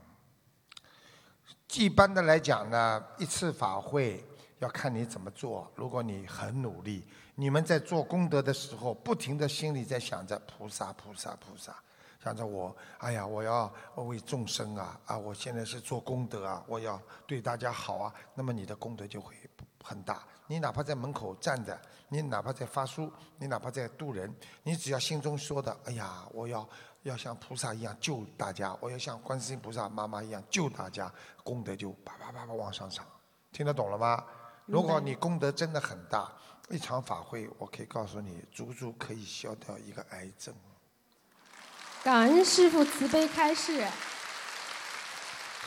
[1.75, 4.25] 一般的来讲呢，一次法会
[4.57, 5.71] 要看你怎么做。
[5.75, 7.03] 如果你很努力，
[7.39, 11.71] 你们在做功德的时候，不停的心里在想着菩萨菩萨菩萨。
[12.23, 15.15] 想着我，哎呀，我要为众生啊啊！
[15.15, 18.11] 我现在是做功德啊，我要对大家好啊。
[18.33, 19.35] 那么你的功德就会
[19.83, 20.23] 很大。
[20.47, 26.67] 你哪怕在门口站着，你哪怕在发书，你哪怕在渡人，你只要心中说的，哎呀，我要
[27.03, 33.05] 要像菩萨一样救大家，我要像观世音菩萨妈妈一样救大家，功德就叭叭叭叭往上涨。
[33.51, 34.25] 听得懂了吗？
[34.65, 36.29] 如果你功德真的很大，
[36.69, 40.53] 一场法会，我可以告诉你，足足可以消掉一个癌症。
[42.03, 43.85] 感恩师父慈悲开示。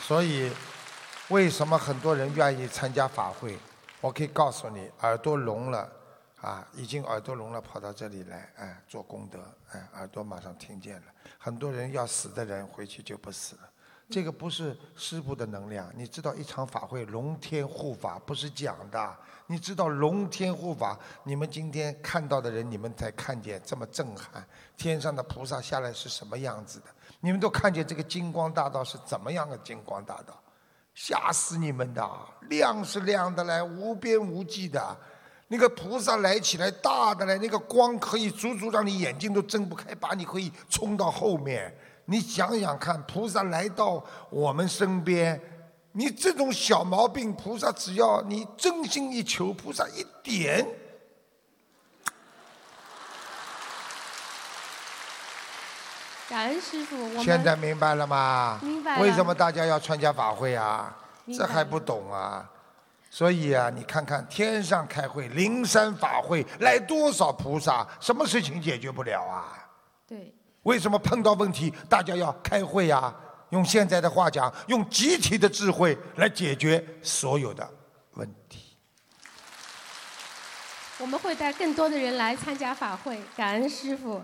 [0.01, 0.51] 所以，
[1.29, 3.57] 为什么很多人愿意参加法会？
[3.99, 5.91] 我可以告诉你，耳朵聋了，
[6.41, 9.39] 啊，已经耳朵聋了，跑到这里来，哎，做功德，
[9.71, 11.03] 哎，耳朵马上听见了。
[11.37, 13.70] 很多人要死的人回去就不死了。
[14.11, 19.15] 这个不是师傅的能量，你知道，一场法会龙天护法不是讲的。
[19.47, 24.45] 你知道龙天护法，你们今天看到的人，你们才看见这么震撼。
[24.77, 26.85] 天上的菩萨下来是什么样子的？
[27.19, 30.39] 你们都看见这个金光大道是怎么样的金光大道？
[30.93, 32.09] 吓死你们的！
[32.49, 34.97] 亮是亮的嘞，无边无际的。
[35.47, 41.73] 那个菩萨来起来大的嘞，那个光可以足足让你眼睛都睁不开，把你可以冲到后面。
[42.05, 45.39] 你想想看，菩萨来到我们身边。
[45.93, 50.65] 你这种小毛病，菩萨只要你真心一求，菩萨一点。
[56.29, 58.57] 感恩师傅，我现在明白了吗？
[58.61, 60.95] 明白为什么大家要参加法会啊？
[61.37, 62.49] 这还不懂啊？
[63.09, 69.67] 所以啊，你看看天上开会，灵山法会来多少菩萨，什么事情解决不了啊？
[70.07, 70.33] 对。
[70.63, 73.13] 为什么碰到问题，大家要开会呀？
[73.49, 77.69] 用现在的话讲，用集体的智慧来解决所有的
[78.13, 78.77] 问题。
[80.99, 84.21] 我们会带更多的人来参加法会，感恩师傅。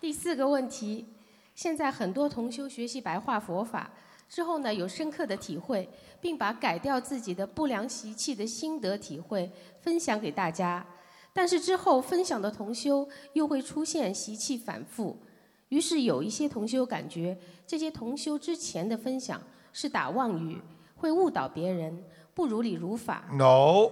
[0.00, 1.06] 第四个问题，
[1.54, 3.90] 现在很多同修学习白话佛法
[4.28, 5.86] 之后呢，有深刻的体会，
[6.20, 9.52] 并把改掉自己的不良习气的心得体会
[9.82, 10.86] 分享给大家。
[11.32, 15.20] 但是之后分享的同修又会出现习气反复。
[15.68, 17.36] 于是有一些同修感觉
[17.66, 19.40] 这些同修之前的分享
[19.72, 20.60] 是打妄语，
[20.96, 22.04] 会误导别人，
[22.34, 23.24] 不如理如法。
[23.32, 23.90] No，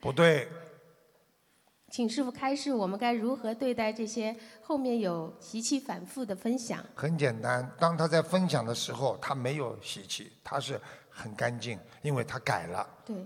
[0.00, 0.48] 不对，
[1.90, 6.84] 请师傅开示，我们该如何对待这些后面有习气反复的分享？
[6.94, 7.70] 很简单。
[7.78, 13.16] 当他在分享的时候，他没有习气，他是很干净，因为他改了，对，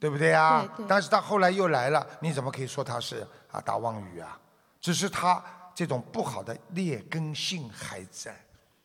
[0.00, 0.62] 对不对呀？
[0.76, 4.38] 对对但是他后来又来了，你怎么可以说他是啊打妄语啊？
[4.80, 5.42] 只是他
[5.74, 8.34] 这种不好的劣根性还在，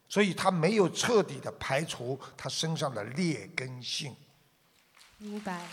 [0.08, 4.16] 所以他没有彻底的排除他身上的劣根性。
[5.18, 5.66] 明白。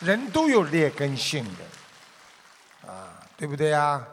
[0.00, 4.06] 人都有劣根性的，啊，对不对呀？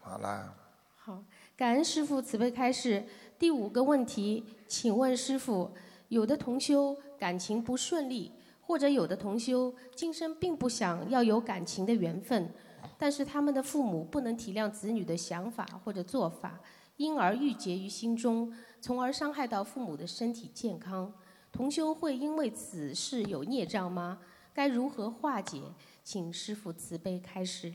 [0.00, 0.54] 好了，
[0.98, 1.24] 好，
[1.56, 3.06] 感恩师傅慈悲开示。
[3.38, 5.74] 第五个问题，请问师傅，
[6.08, 12.54] 有的同修感情不顺利，或者有的同修今生并不想要有感情的缘分，
[12.98, 16.60] 但是他们的父母不能体谅子女的想法或者做法，
[16.96, 21.12] 因而郁结于心中，从而伤害到父母的身体健康。
[21.52, 24.18] 同修会因为此事有孽障吗？
[24.52, 25.62] 该如何化解？
[26.02, 27.74] 请师傅慈悲开示。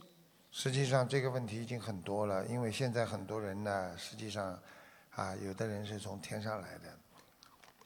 [0.50, 4.58] 实际上这个问题已经很多了，因为现在很多人呢，实际上
[5.10, 6.98] 啊，有的人是从天上来的，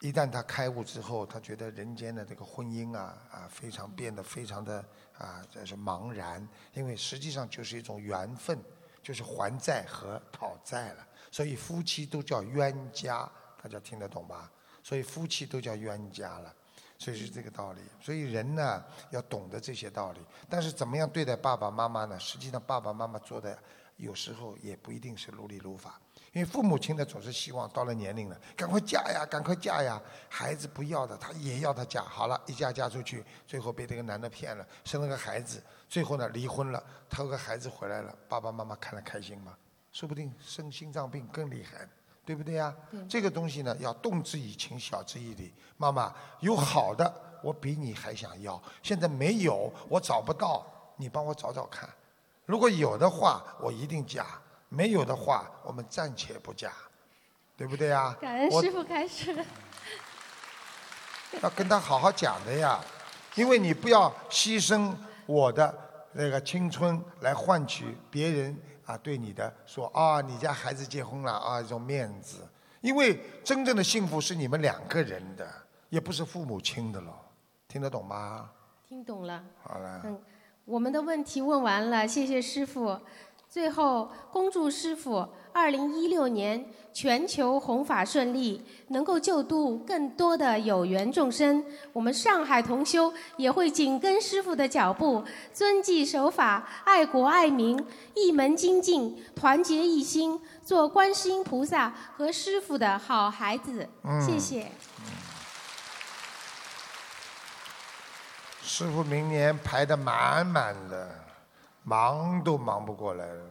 [0.01, 4.84] 一旦他开悟之后，他觉得人间的这个婚姻啊啊，非常变得非常的
[5.19, 8.59] 啊，这是茫然，因为实际上就是一种缘分，
[9.03, 13.31] 就是还债和讨债了，所以夫妻都叫冤家，
[13.62, 14.51] 大家听得懂吧？
[14.83, 16.55] 所以夫妻都叫冤家了。
[16.99, 17.81] 所以是这个道理。
[18.01, 22.19] 所以人呢要懂得这些道理，但是怎么样对待爸爸妈妈呢？
[22.19, 23.59] 实际上爸爸妈妈做的
[23.99, 26.01] 有时候也不一定是如理如法，
[26.37, 29.99] 因为父母亲呢总是希望到了年龄了，赶快嫁呀，赶快嫁呀。
[30.28, 32.03] 孩子不要的，他也要他嫁。
[32.03, 39.57] 好了，一嫁嫁出去，最后被这个男的骗了，生了个孩子，最后呢离婚了，他有个孩子回来了，爸爸妈妈看了开心吗？
[39.93, 41.89] 说不定生心脏病更厉害。
[42.26, 42.74] 对不对呀？
[43.09, 45.55] 这个东西呢，要动之以情，晓之以理。
[45.78, 47.11] 妈妈有好的，
[47.41, 48.62] 我比你还想要。
[48.82, 50.66] 现在没有，我找不到，
[50.97, 51.89] 你帮我找找看。
[52.45, 54.24] 如果有的话，我一定嫁；
[54.69, 56.73] 没有的话，我们暂且不嫁，
[57.57, 58.17] 对不对呀？
[58.21, 59.35] 感恩师傅开始。
[61.43, 62.81] 要跟他好好讲的呀，
[63.35, 64.95] 因为你不要牺牲
[65.27, 65.75] 我的
[66.12, 68.57] 那个青春来换取别人
[68.87, 72.39] 啊对你的说啊，你家孩子结婚了啊，一种面子。
[72.81, 75.47] 因为真正的幸福是你们两个人的，
[75.89, 77.12] 也不是父母亲的了，
[77.67, 78.51] 听得懂吗？
[78.89, 79.43] 听懂了。
[79.62, 80.23] 好了，嗯，
[80.64, 83.01] 我们的问题问完了，谢谢师傅。
[83.57, 91.65] 最后，恭祝师傅二零一六年全球弘法顺利，能够救度更多的有缘众生。
[91.95, 97.83] 我们上海同修也会紧跟师傅的脚步，遵纪守法，爱国爱民，
[98.13, 103.89] 一门精进，团结一心，做观世音菩萨和师傅的好孩子。
[104.05, 104.67] 嗯谢谢。
[108.63, 111.09] 师傅明年排的满满的，
[111.89, 113.47] 忙都忙不过来了。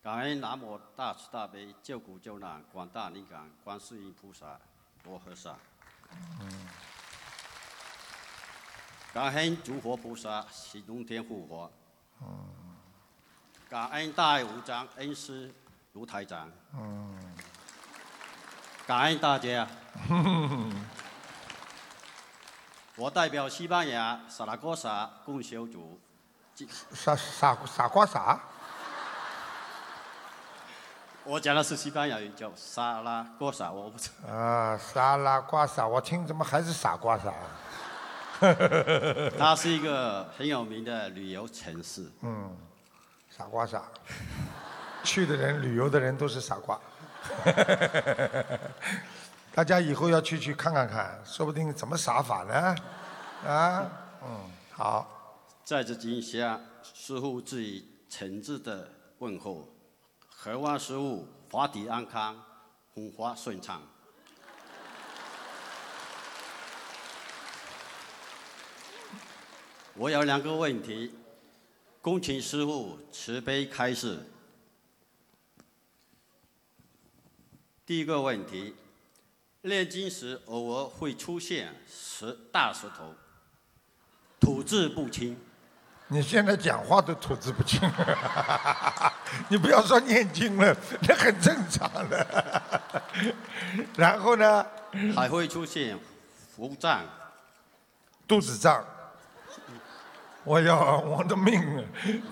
[0.00, 4.56] 感恩南无大慈大悲救苦救难广大灵感观世音菩萨
[5.04, 5.56] 摩诃萨。
[9.12, 11.68] 感恩诸佛菩萨喜龙天护法。
[13.68, 15.52] 感恩大爱无疆恩师
[15.94, 16.48] 卢台长。
[18.86, 19.66] 感恩大家。
[23.00, 25.98] 我代表西班牙萨拉戈萨共修组，
[26.92, 28.38] 傻傻傻瓜傻？
[31.24, 34.30] 我讲的是西班牙语，叫萨拉戈萨，我不知道。
[34.30, 37.32] 啊，萨拉瓜萨，我听怎么还是傻瓜傻？
[39.38, 42.06] 它是一个很有名的旅游城市。
[42.20, 42.54] 嗯，
[43.34, 43.84] 傻瓜傻，
[45.02, 46.78] 去的人、旅游的人都是傻瓜。
[49.52, 52.76] 大家以后要去去看看看，说不定怎么傻法呢？
[53.44, 53.90] 啊，
[54.22, 56.60] 嗯，好，在这今下，
[56.94, 58.88] 师傅致以诚挚的
[59.18, 59.68] 问候，
[60.38, 62.40] 渴望师傅法体安康，
[62.94, 63.82] 红花顺畅。
[69.94, 71.12] 我有两个问题，
[72.00, 74.26] 恭请师傅慈悲开示。
[77.84, 78.74] 第一个问题，
[79.62, 83.14] 念经时偶尔会出现石大石头，
[84.40, 85.36] 吐字不清。
[86.08, 87.78] 你现在讲话都吐字不清，
[89.48, 90.74] 你不要说念经了，
[91.06, 92.62] 那很正常的。
[93.96, 94.66] 然后呢，
[95.14, 95.96] 还会出现
[96.56, 97.02] 腹胀、
[98.26, 98.84] 肚子胀，
[100.42, 101.84] 我要我的命啊！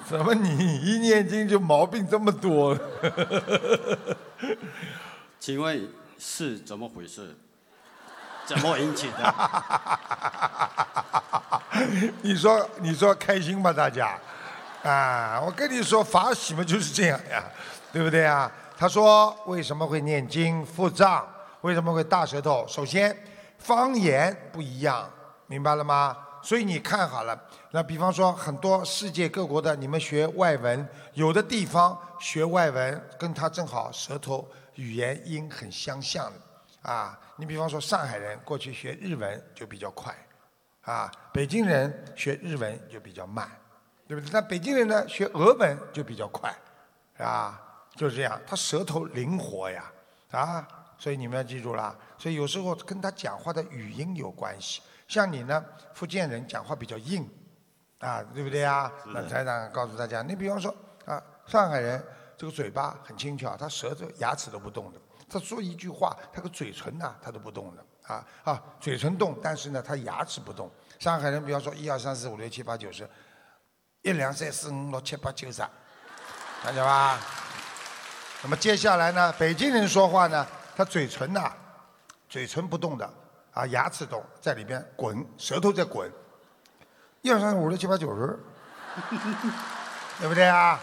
[0.08, 2.76] 怎么你一念经就毛病这么多？
[5.38, 5.88] 请问
[6.18, 7.36] 是怎么回事？
[8.46, 9.34] 怎么引起的？
[12.22, 14.18] 你说你说开心吧，大家
[14.82, 15.38] 啊！
[15.44, 17.44] 我跟你说，法喜嘛就是这样呀，
[17.92, 18.50] 对不对啊？
[18.76, 21.26] 他说为什么会念经腹胀？
[21.60, 22.64] 为什么会大舌头？
[22.66, 23.14] 首先
[23.58, 25.08] 方言不一样，
[25.46, 26.16] 明白了吗？
[26.40, 27.38] 所以你看好了，
[27.72, 34.48] 那比方说很多世界各国的你们学外文，有的地方学外文跟他正好舌头
[34.78, 37.18] 语言音很相像的啊。
[37.36, 40.14] 你比方说上海人过去学日文就比较快，
[40.82, 43.48] 啊，北京人学日文就比较慢，
[44.06, 44.30] 对不对？
[44.32, 46.54] 那北京人呢学俄文就比较快，
[47.18, 47.60] 啊，
[47.94, 49.84] 就是这样，他舌头灵活呀，
[50.30, 50.66] 啊，
[50.96, 51.96] 所以你们要记住了。
[52.16, 54.80] 所以有时候跟他讲话的语音有关系。
[55.06, 55.64] 像你呢，
[55.94, 57.28] 福建人讲话比较硬，
[57.98, 58.92] 啊，对不对啊？
[59.06, 60.74] 那台长告诉大家，你比方说
[61.06, 62.04] 啊，上海人
[62.38, 70.70] 这个嘴巴很轻巧，他舌头牙齿都不动的，他说一句话，他个嘴唇呐，他都不动的，啊啊，嘴唇动，但是呢，他牙齿不动。
[71.00, 73.10] 上海人比方说一二三四五六七八九十，
[74.02, 75.62] 一两三四五六七八九十，
[76.62, 77.18] 看见吧？
[78.42, 81.52] 那么接下来呢，北京人说话呢，他嘴唇呐，
[82.28, 83.12] 嘴唇不动的。
[83.50, 86.08] 啊，牙齿动在里边滚，舌头在滚，
[87.22, 88.38] 一二三四五六七八九十，
[90.20, 90.78] 对不对啊？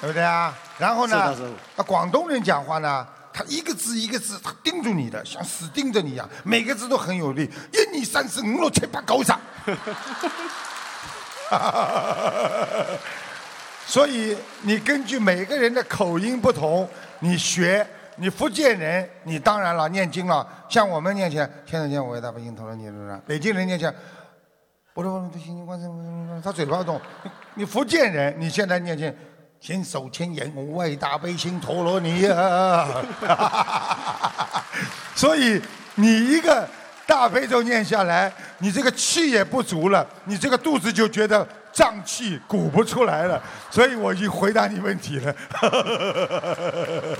[0.00, 0.54] 对不对啊？
[0.78, 1.34] 然后呢？
[1.76, 7.50] 那，广东人讲话呢，他一个字一个字，他盯住你的，像死盯着你一样，每个字都很有力。
[7.72, 9.32] 一二三四五六七八九十，
[13.86, 16.88] 所以你根据每个人的口音不同，
[17.20, 17.86] 你学。
[18.16, 20.46] 你福建人，你当然了，念经了。
[20.68, 23.20] 像我们念起来，天上见我为大悲心头了，你，是不是？
[23.26, 23.94] 北京人念起来，
[24.92, 25.88] 不不不，心经观世
[26.44, 27.00] 他嘴巴动。
[27.54, 29.12] 你福建人，你现在念经，
[29.62, 32.88] 先手牵引我为大悲心陀罗尼啊！
[35.14, 35.62] 所以
[35.94, 36.68] 你一个
[37.06, 41.46] 大悲咒念下来，你这个气也不足了，你这个肚子就觉得。
[41.74, 45.34] 胀气鼓不出来了，所以我已经回答你问题了。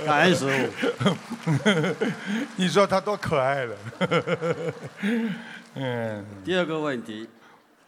[0.05, 0.69] 感恩师
[0.99, 1.15] 傅，
[2.55, 3.75] 你说他多可爱了。
[5.73, 6.23] 嗯。
[6.45, 7.27] 第二个问题，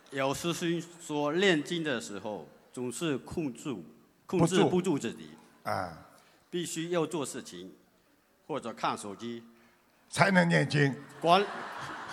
[0.10, 3.72] 有师兄说念经的时候总是控制
[4.26, 5.98] 控制不住自己啊，
[6.50, 7.74] 必须要做事情
[8.48, 9.44] 或者看手机
[10.10, 10.96] 才能念经。
[11.22, 11.44] 光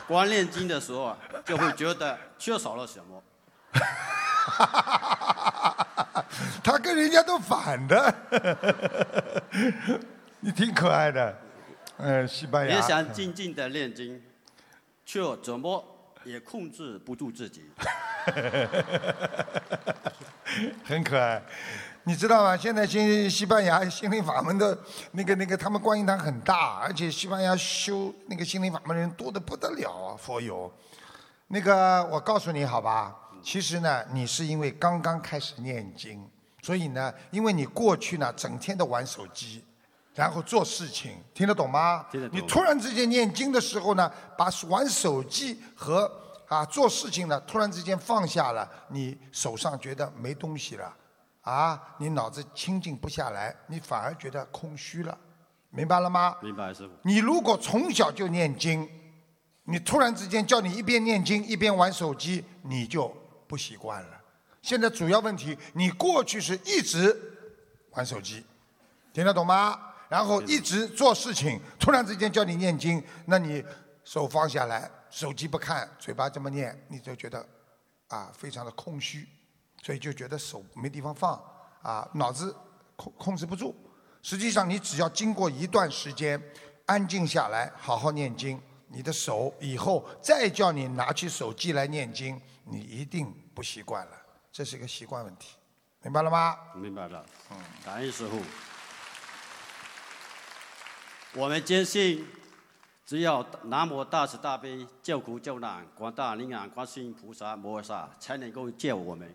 [0.06, 3.22] 光念经的时候啊，就会觉得缺少了什么。
[6.62, 8.14] 他跟人家都反的，
[10.40, 11.38] 你挺可爱的，
[11.98, 12.76] 嗯，西班牙。
[12.76, 14.22] 也想静静的念经，
[15.04, 15.84] 却怎么
[16.24, 17.70] 也控制不住自己。
[20.84, 21.42] 很可爱，
[22.04, 22.56] 你知道吗？
[22.56, 24.76] 现在新西班牙心灵法门的
[25.12, 30.72] 那个那个，他们观音堂很大，而且西班牙修那个心灵法门的人多的不得了啊，佛友。
[31.46, 33.16] 那个，我告诉你好吧。
[33.40, 36.28] 其实呢，你是因为刚刚开始念经，
[36.60, 39.64] 所以呢，因为你过去呢整天的玩手机，
[40.14, 42.06] 然后做事情，听得懂吗？
[42.10, 42.36] 听得懂。
[42.36, 46.10] 你突然之间念经的时候呢，把玩手机和
[46.48, 50.92] 啊做事情呢突然之间放下了，你手上觉得没东西了，
[51.42, 55.16] 啊，你脑子清静不下来，你反而觉得空虚了，
[55.70, 56.36] 明白了吗？
[56.42, 56.94] 明白，师傅。
[57.02, 58.88] 你如果从小就念经，
[59.64, 63.14] 你突然之间叫你一边念经一边玩手机，你就。
[63.44, 64.18] 不习惯了，
[64.62, 67.14] 现在主要问题，你过去是一直
[67.90, 68.42] 玩手机，
[69.12, 69.78] 听得懂吗？
[70.08, 73.62] 然后一直做事情，突然之间叫你念经，那你
[74.04, 77.46] 手放下来，手机不看，嘴巴这么念，你就觉得
[78.08, 79.28] 啊非常的空虚，
[79.82, 81.38] 所以就觉得手没地方放，
[81.82, 82.56] 啊脑子
[82.96, 83.76] 控控制不住。
[84.22, 86.42] 实际上，你只要经过一段时间
[86.86, 88.58] 安静下来，好好念经，
[88.88, 93.30] 你的手以后再叫你拿起手机来念经，你一定。
[93.54, 94.12] 不习惯了，
[94.50, 95.56] 这是一个习惯问题，
[96.00, 96.56] 明白了吗？
[96.74, 97.22] 明白了。
[97.50, 98.40] 嗯，感恩师傅。
[101.34, 102.26] 我们坚信，
[103.04, 109.34] 只要南无大慈大悲救苦救难广大灵感观世音菩萨摩诃萨才能够救我们。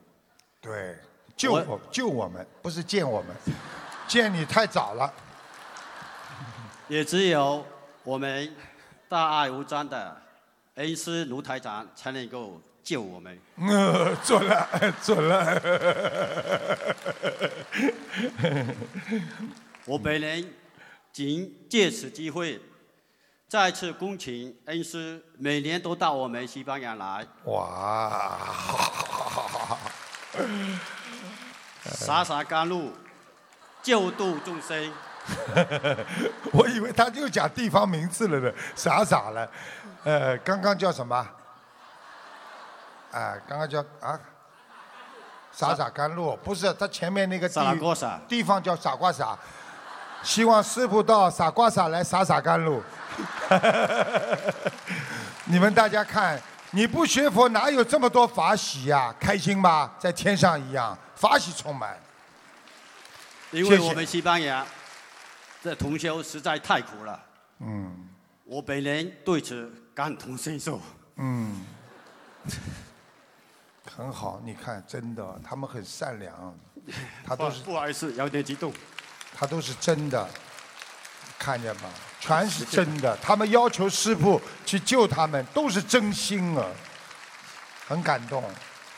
[0.61, 0.97] 对，
[1.35, 3.35] 救我救我们，不是见我们，
[4.07, 5.13] 见你太早了。
[6.87, 7.65] 也只有
[8.03, 8.55] 我们
[9.09, 10.21] 大爱无疆的
[10.75, 12.61] 恩师卢台长才能够。
[12.87, 13.37] 救我们！
[13.57, 14.69] 呃，准了，
[15.03, 15.61] 准了。
[19.83, 20.53] 我本人
[21.11, 22.61] 仅借此机会，
[23.49, 27.27] 再次恭请恩师每年都到我们西班牙来。
[27.43, 28.37] 哇！
[31.83, 32.93] 洒洒甘露，
[33.81, 34.91] 救度众生。
[36.53, 39.49] 我以为他就讲地方名字了呢，傻傻了。
[40.03, 41.15] 呃，刚刚叫什么？
[43.11, 44.17] 啊，刚刚叫啊，
[45.51, 49.37] 傻傻甘露，不是他前面那个傻瓜傻地方叫傻瓜傻。
[50.23, 52.81] 希望师傅到傻瓜傻来傻傻甘露。
[55.45, 59.13] 你们大家看，你不学佛哪有这么多法喜呀？
[59.19, 59.93] 开心吗？
[59.97, 61.97] 在天上一样，法喜充满。
[63.51, 64.65] 因为我们西班牙
[65.63, 67.23] 这同修实在太苦了。
[67.59, 68.09] 嗯。
[68.43, 70.81] 我本人对此感同身受。
[71.15, 71.65] 嗯。
[73.95, 76.57] 很好，你看，真的，他们很善良，
[77.25, 78.71] 他都是不好意思，有点激动，
[79.35, 80.29] 他都是真的，
[81.37, 81.83] 看见吗？
[82.19, 86.65] 全是真的，他们要求师傅去救他们，都是真心啊，
[87.87, 88.43] 很感动，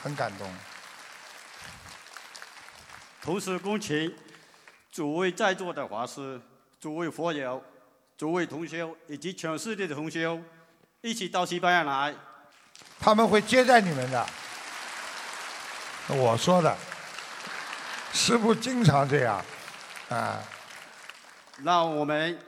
[0.01, 0.49] 很感动。
[3.21, 4.15] 同时恭请
[4.91, 6.41] 诸位在座的法师、
[6.79, 7.61] 诸位佛友、
[8.17, 10.41] 诸位同修以及全世界的同修，
[11.01, 12.15] 一起到西班牙来，
[12.99, 14.25] 他们会接待你们的。
[16.07, 16.75] 我说的，
[18.13, 19.43] 师傅经常这样，
[20.09, 20.41] 啊。
[21.63, 22.39] 让我们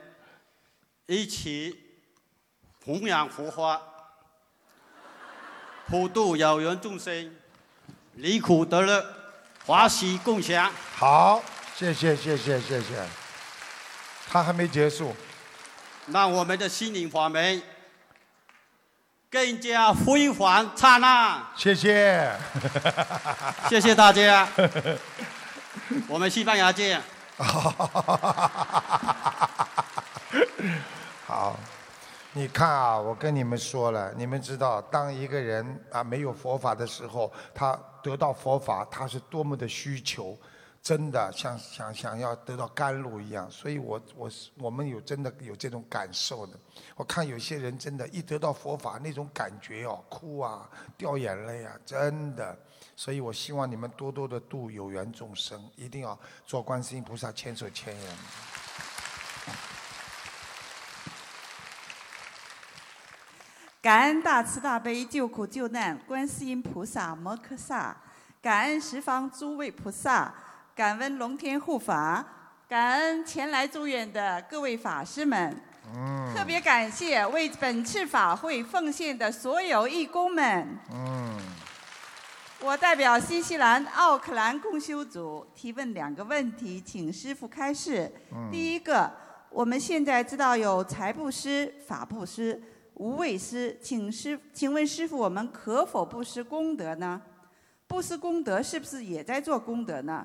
[1.06, 1.78] 一起
[2.84, 3.80] 弘扬佛法，
[5.86, 7.36] 普度有缘众生，
[8.14, 9.04] 离苦得乐，
[9.66, 10.72] 华喜共享。
[10.96, 11.42] 好，
[11.76, 13.04] 谢谢谢谢谢谢。
[14.28, 15.14] 他还没结束。
[16.06, 17.62] 让我们的心灵法门。
[19.30, 21.42] 更加辉煌灿烂。
[21.56, 22.30] 谢谢，
[23.66, 24.46] 谢谢大家。
[26.06, 27.02] 我们西班牙见。
[31.26, 31.56] 好，
[32.32, 40.38] 你看啊，我跟你们说了，你们知道，当一个人啊没有佛法的时候，他得到佛法，他是多么的需求。
[40.82, 44.28] 真的像想想要得到甘露一样，所以我我
[44.58, 46.58] 我们有真的有这种感受的。
[46.96, 52.58] 我看有些人真的，一得到佛法那种感觉哦，哭啊，掉眼泪啊，真的。
[52.94, 58.16] 所以我希望你们多多的度有缘众生，一定要做观世音菩萨千手千眼。
[63.80, 67.96] 感恩大慈大悲救苦救难观世音菩萨摩诃萨，
[68.40, 70.32] 感恩十方诸位菩萨。
[70.74, 72.24] 感恩龙天护法，
[72.66, 75.54] 感恩前来祝愿的各位法师们，
[76.34, 80.78] 特别感谢为本次法会奉献的所有义工们。
[82.64, 88.08] 我代表新西兰奥克兰共修组提问两个问题，请师傅开示。
[88.52, 89.10] 第一个，
[89.50, 92.62] 我们现在知道有财布施、法布施、
[92.94, 97.20] 无畏施，请师，请问师傅，我们可否布施功德呢？
[97.88, 100.24] 布施功德是不是也在做功德呢？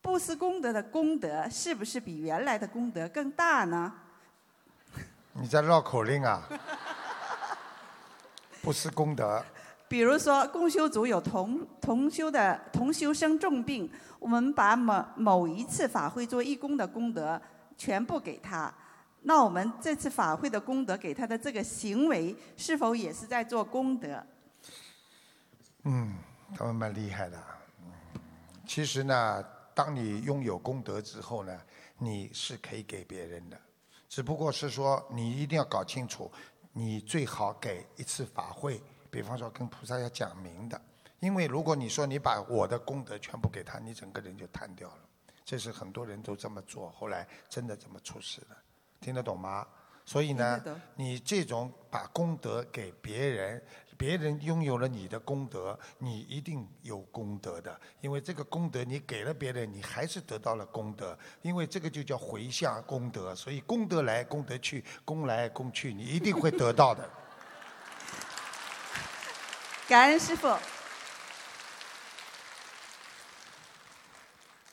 [0.00, 3.92] 布施功德的功德是不是比原来的功德更大呢？
[5.34, 6.48] 你在绕口令啊！
[8.62, 9.44] 布施功德。
[9.88, 17.40] 比如说，共修组有同同修的同修生重病，我们把某某一次法会做义工的功德
[17.76, 18.72] 全部给他，
[19.22, 24.22] 那我们这次法会的功德给他的这个行为，是否也是在做功德？
[25.84, 26.14] 嗯，
[26.54, 27.42] 他们蛮厉害的。
[28.66, 29.44] 其实呢。
[29.78, 31.56] 当你拥有功德之后呢，
[31.98, 33.56] 你是可以给别人的，
[34.08, 36.28] 只不过是说你一定要搞清楚，
[36.72, 40.80] 你最好给一次法会，比方说跟菩萨要讲明的，
[41.20, 44.98] 因为如果你说你把我的功德全部给他，你整个人就瘫掉了。
[45.44, 48.56] 这是很多人都这么做，后来真的这么出事的，
[49.00, 49.66] 听得懂吗？
[50.04, 50.62] 所以呢，
[50.94, 53.62] 你这种把功德给别人。
[53.98, 67.10] 别人拥有了你的功德，你一定有功德的，因为这个功德你给了别人，你还是得到了功德，因为这个就叫回向功德，所以功德来功德去，功来功去，你一定会得到的。
[69.88, 70.54] 感恩师傅。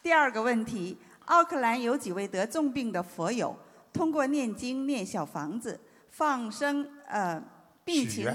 [0.04, 3.58] 第二个问题，奥克兰有几位得重病的佛友，
[3.94, 5.80] 通过念经、念小房子、
[6.12, 7.42] 放生，呃，
[7.86, 8.30] 病情。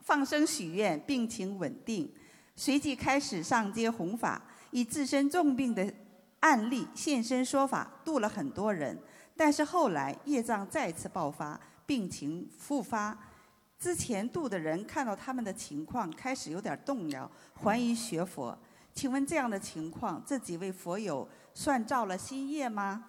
[0.00, 2.10] 放生许愿，病情稳定，
[2.56, 5.92] 随即开始上街弘法，以自身重病的
[6.40, 8.98] 案例现身说法，度了很多人。
[9.36, 13.16] 但是后来业障再次爆发，病情复发，
[13.78, 17.30] 之前度的人看到他们的情况，开始有点动摇，
[17.62, 18.56] 怀疑学佛。
[18.94, 23.04] 请问这样的情况，这几位佛友算造了新业吗？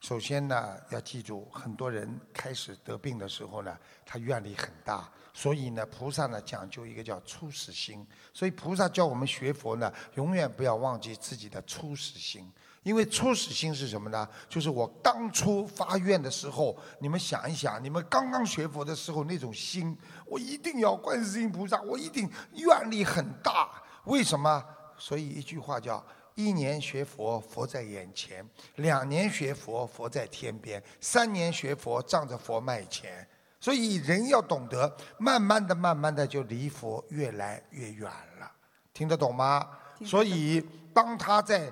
[0.00, 8.04] 首先呢，要记住，很多人开始得病的时候呢，他愿力很大，所以呢，菩萨呢讲究一个叫初始心。
[8.34, 12.52] 所以菩萨教我们学佛呢，永远不要忘记自己的初始心。
[12.82, 14.28] 因为初始心是什么呢？
[14.48, 23.70] 就是我当初发愿的时候，你们想一想，你们刚刚学佛的时候那种心，我一定要观世音菩萨，我一定愿力很大。
[24.04, 24.64] 为什么？
[24.96, 26.04] 所以一句话叫。
[26.34, 28.42] 一年学佛，佛在眼前；
[28.76, 33.28] 两年学佛，佛在天边；三年学佛，仗着佛卖钱。
[33.60, 38.10] 所以人要懂得，慢慢的、慢慢的就离佛越来越远
[38.40, 38.50] 了。
[38.94, 39.68] 听得懂吗？
[40.06, 41.70] 所以当他在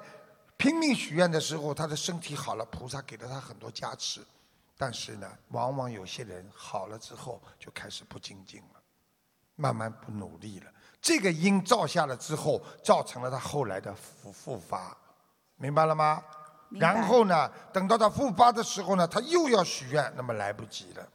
[0.60, 4.20] 拼命许愿的时候，他的身体好了，菩萨给了他很多加持。
[4.76, 8.80] 但是呢，往往有些人好了之后就开始不精进了，
[9.56, 10.70] 慢慢不努力了。
[11.00, 14.94] 这个因造下了之后，造成了他后来的复复发，
[15.56, 16.22] 明白了吗？
[16.68, 21.08] 然后呢，等到他复发的时候呢，他又要许愿，那么来不及了，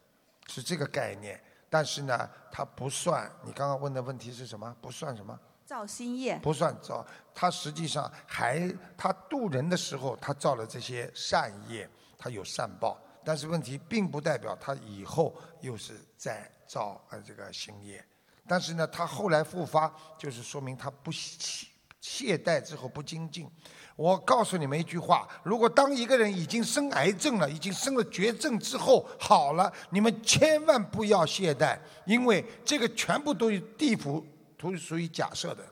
[0.47, 1.39] 是这个概念。
[1.69, 3.31] 但是呢，他不算。
[3.43, 4.75] 你刚刚问的问题是什么？
[4.81, 5.39] 不算什么？
[5.65, 6.39] 造新业。
[6.43, 12.97] 不算造，他实际上还他渡人的时候，他造了这些善业，他有善报。
[13.23, 18.05] 但是问题并不代表他以后又是在造呃这个新业。
[18.47, 23.49] 但是呢，他后来复发，就是说明他不懈怠之后不精进。
[23.95, 34.23] 我告诉你们一句话：如果当一个人已经生癌症了，已经生了绝症之后好了，你们千万不要懈怠，因为这个全部都是地府
[34.65, 35.63] 都是属于假设的，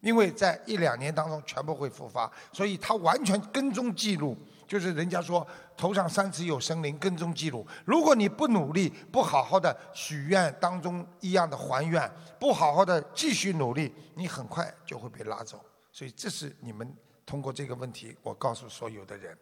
[0.00, 4.36] 因为在一两年当中全部会复发，所以他完全跟踪记录。
[4.66, 7.64] 就是人家说头上三尺有神灵，跟踪记录。
[7.84, 12.10] 如果你不努力，不好好的许愿当中一样的还愿，
[12.40, 15.64] 不好好的继续努力，你很快就会被拉走。
[15.92, 16.92] 所以这是你们
[17.24, 19.38] 通过这个问题，我告诉所有的人，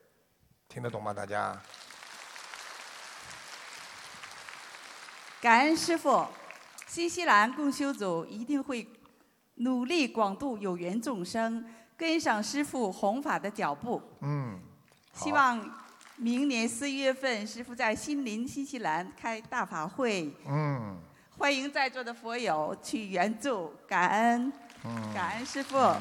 [0.69, 1.15] 听得懂吗？
[1.15, 1.59] 大家？
[5.41, 6.27] 感恩师傅，
[6.93, 8.87] 新西兰共修组一定会
[9.55, 11.65] 努力广度有缘众生，
[11.97, 14.03] 跟上师傅弘法的脚步。
[14.21, 14.61] 嗯。
[15.15, 15.59] 希望
[16.17, 20.31] 明年四月份，师傅在新林新西兰开大法会。
[20.47, 20.99] 嗯。
[21.39, 24.53] 欢迎在座的佛友去援助，感恩。
[24.85, 25.15] 嗯。
[25.15, 25.79] 感恩师傅。
[25.79, 25.97] 嗯。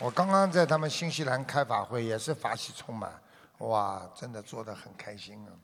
[0.00, 3.12] 我刚刚在他们新西兰开法会，也是法喜充满，
[3.58, 5.54] 哇，真的做的很开心啊。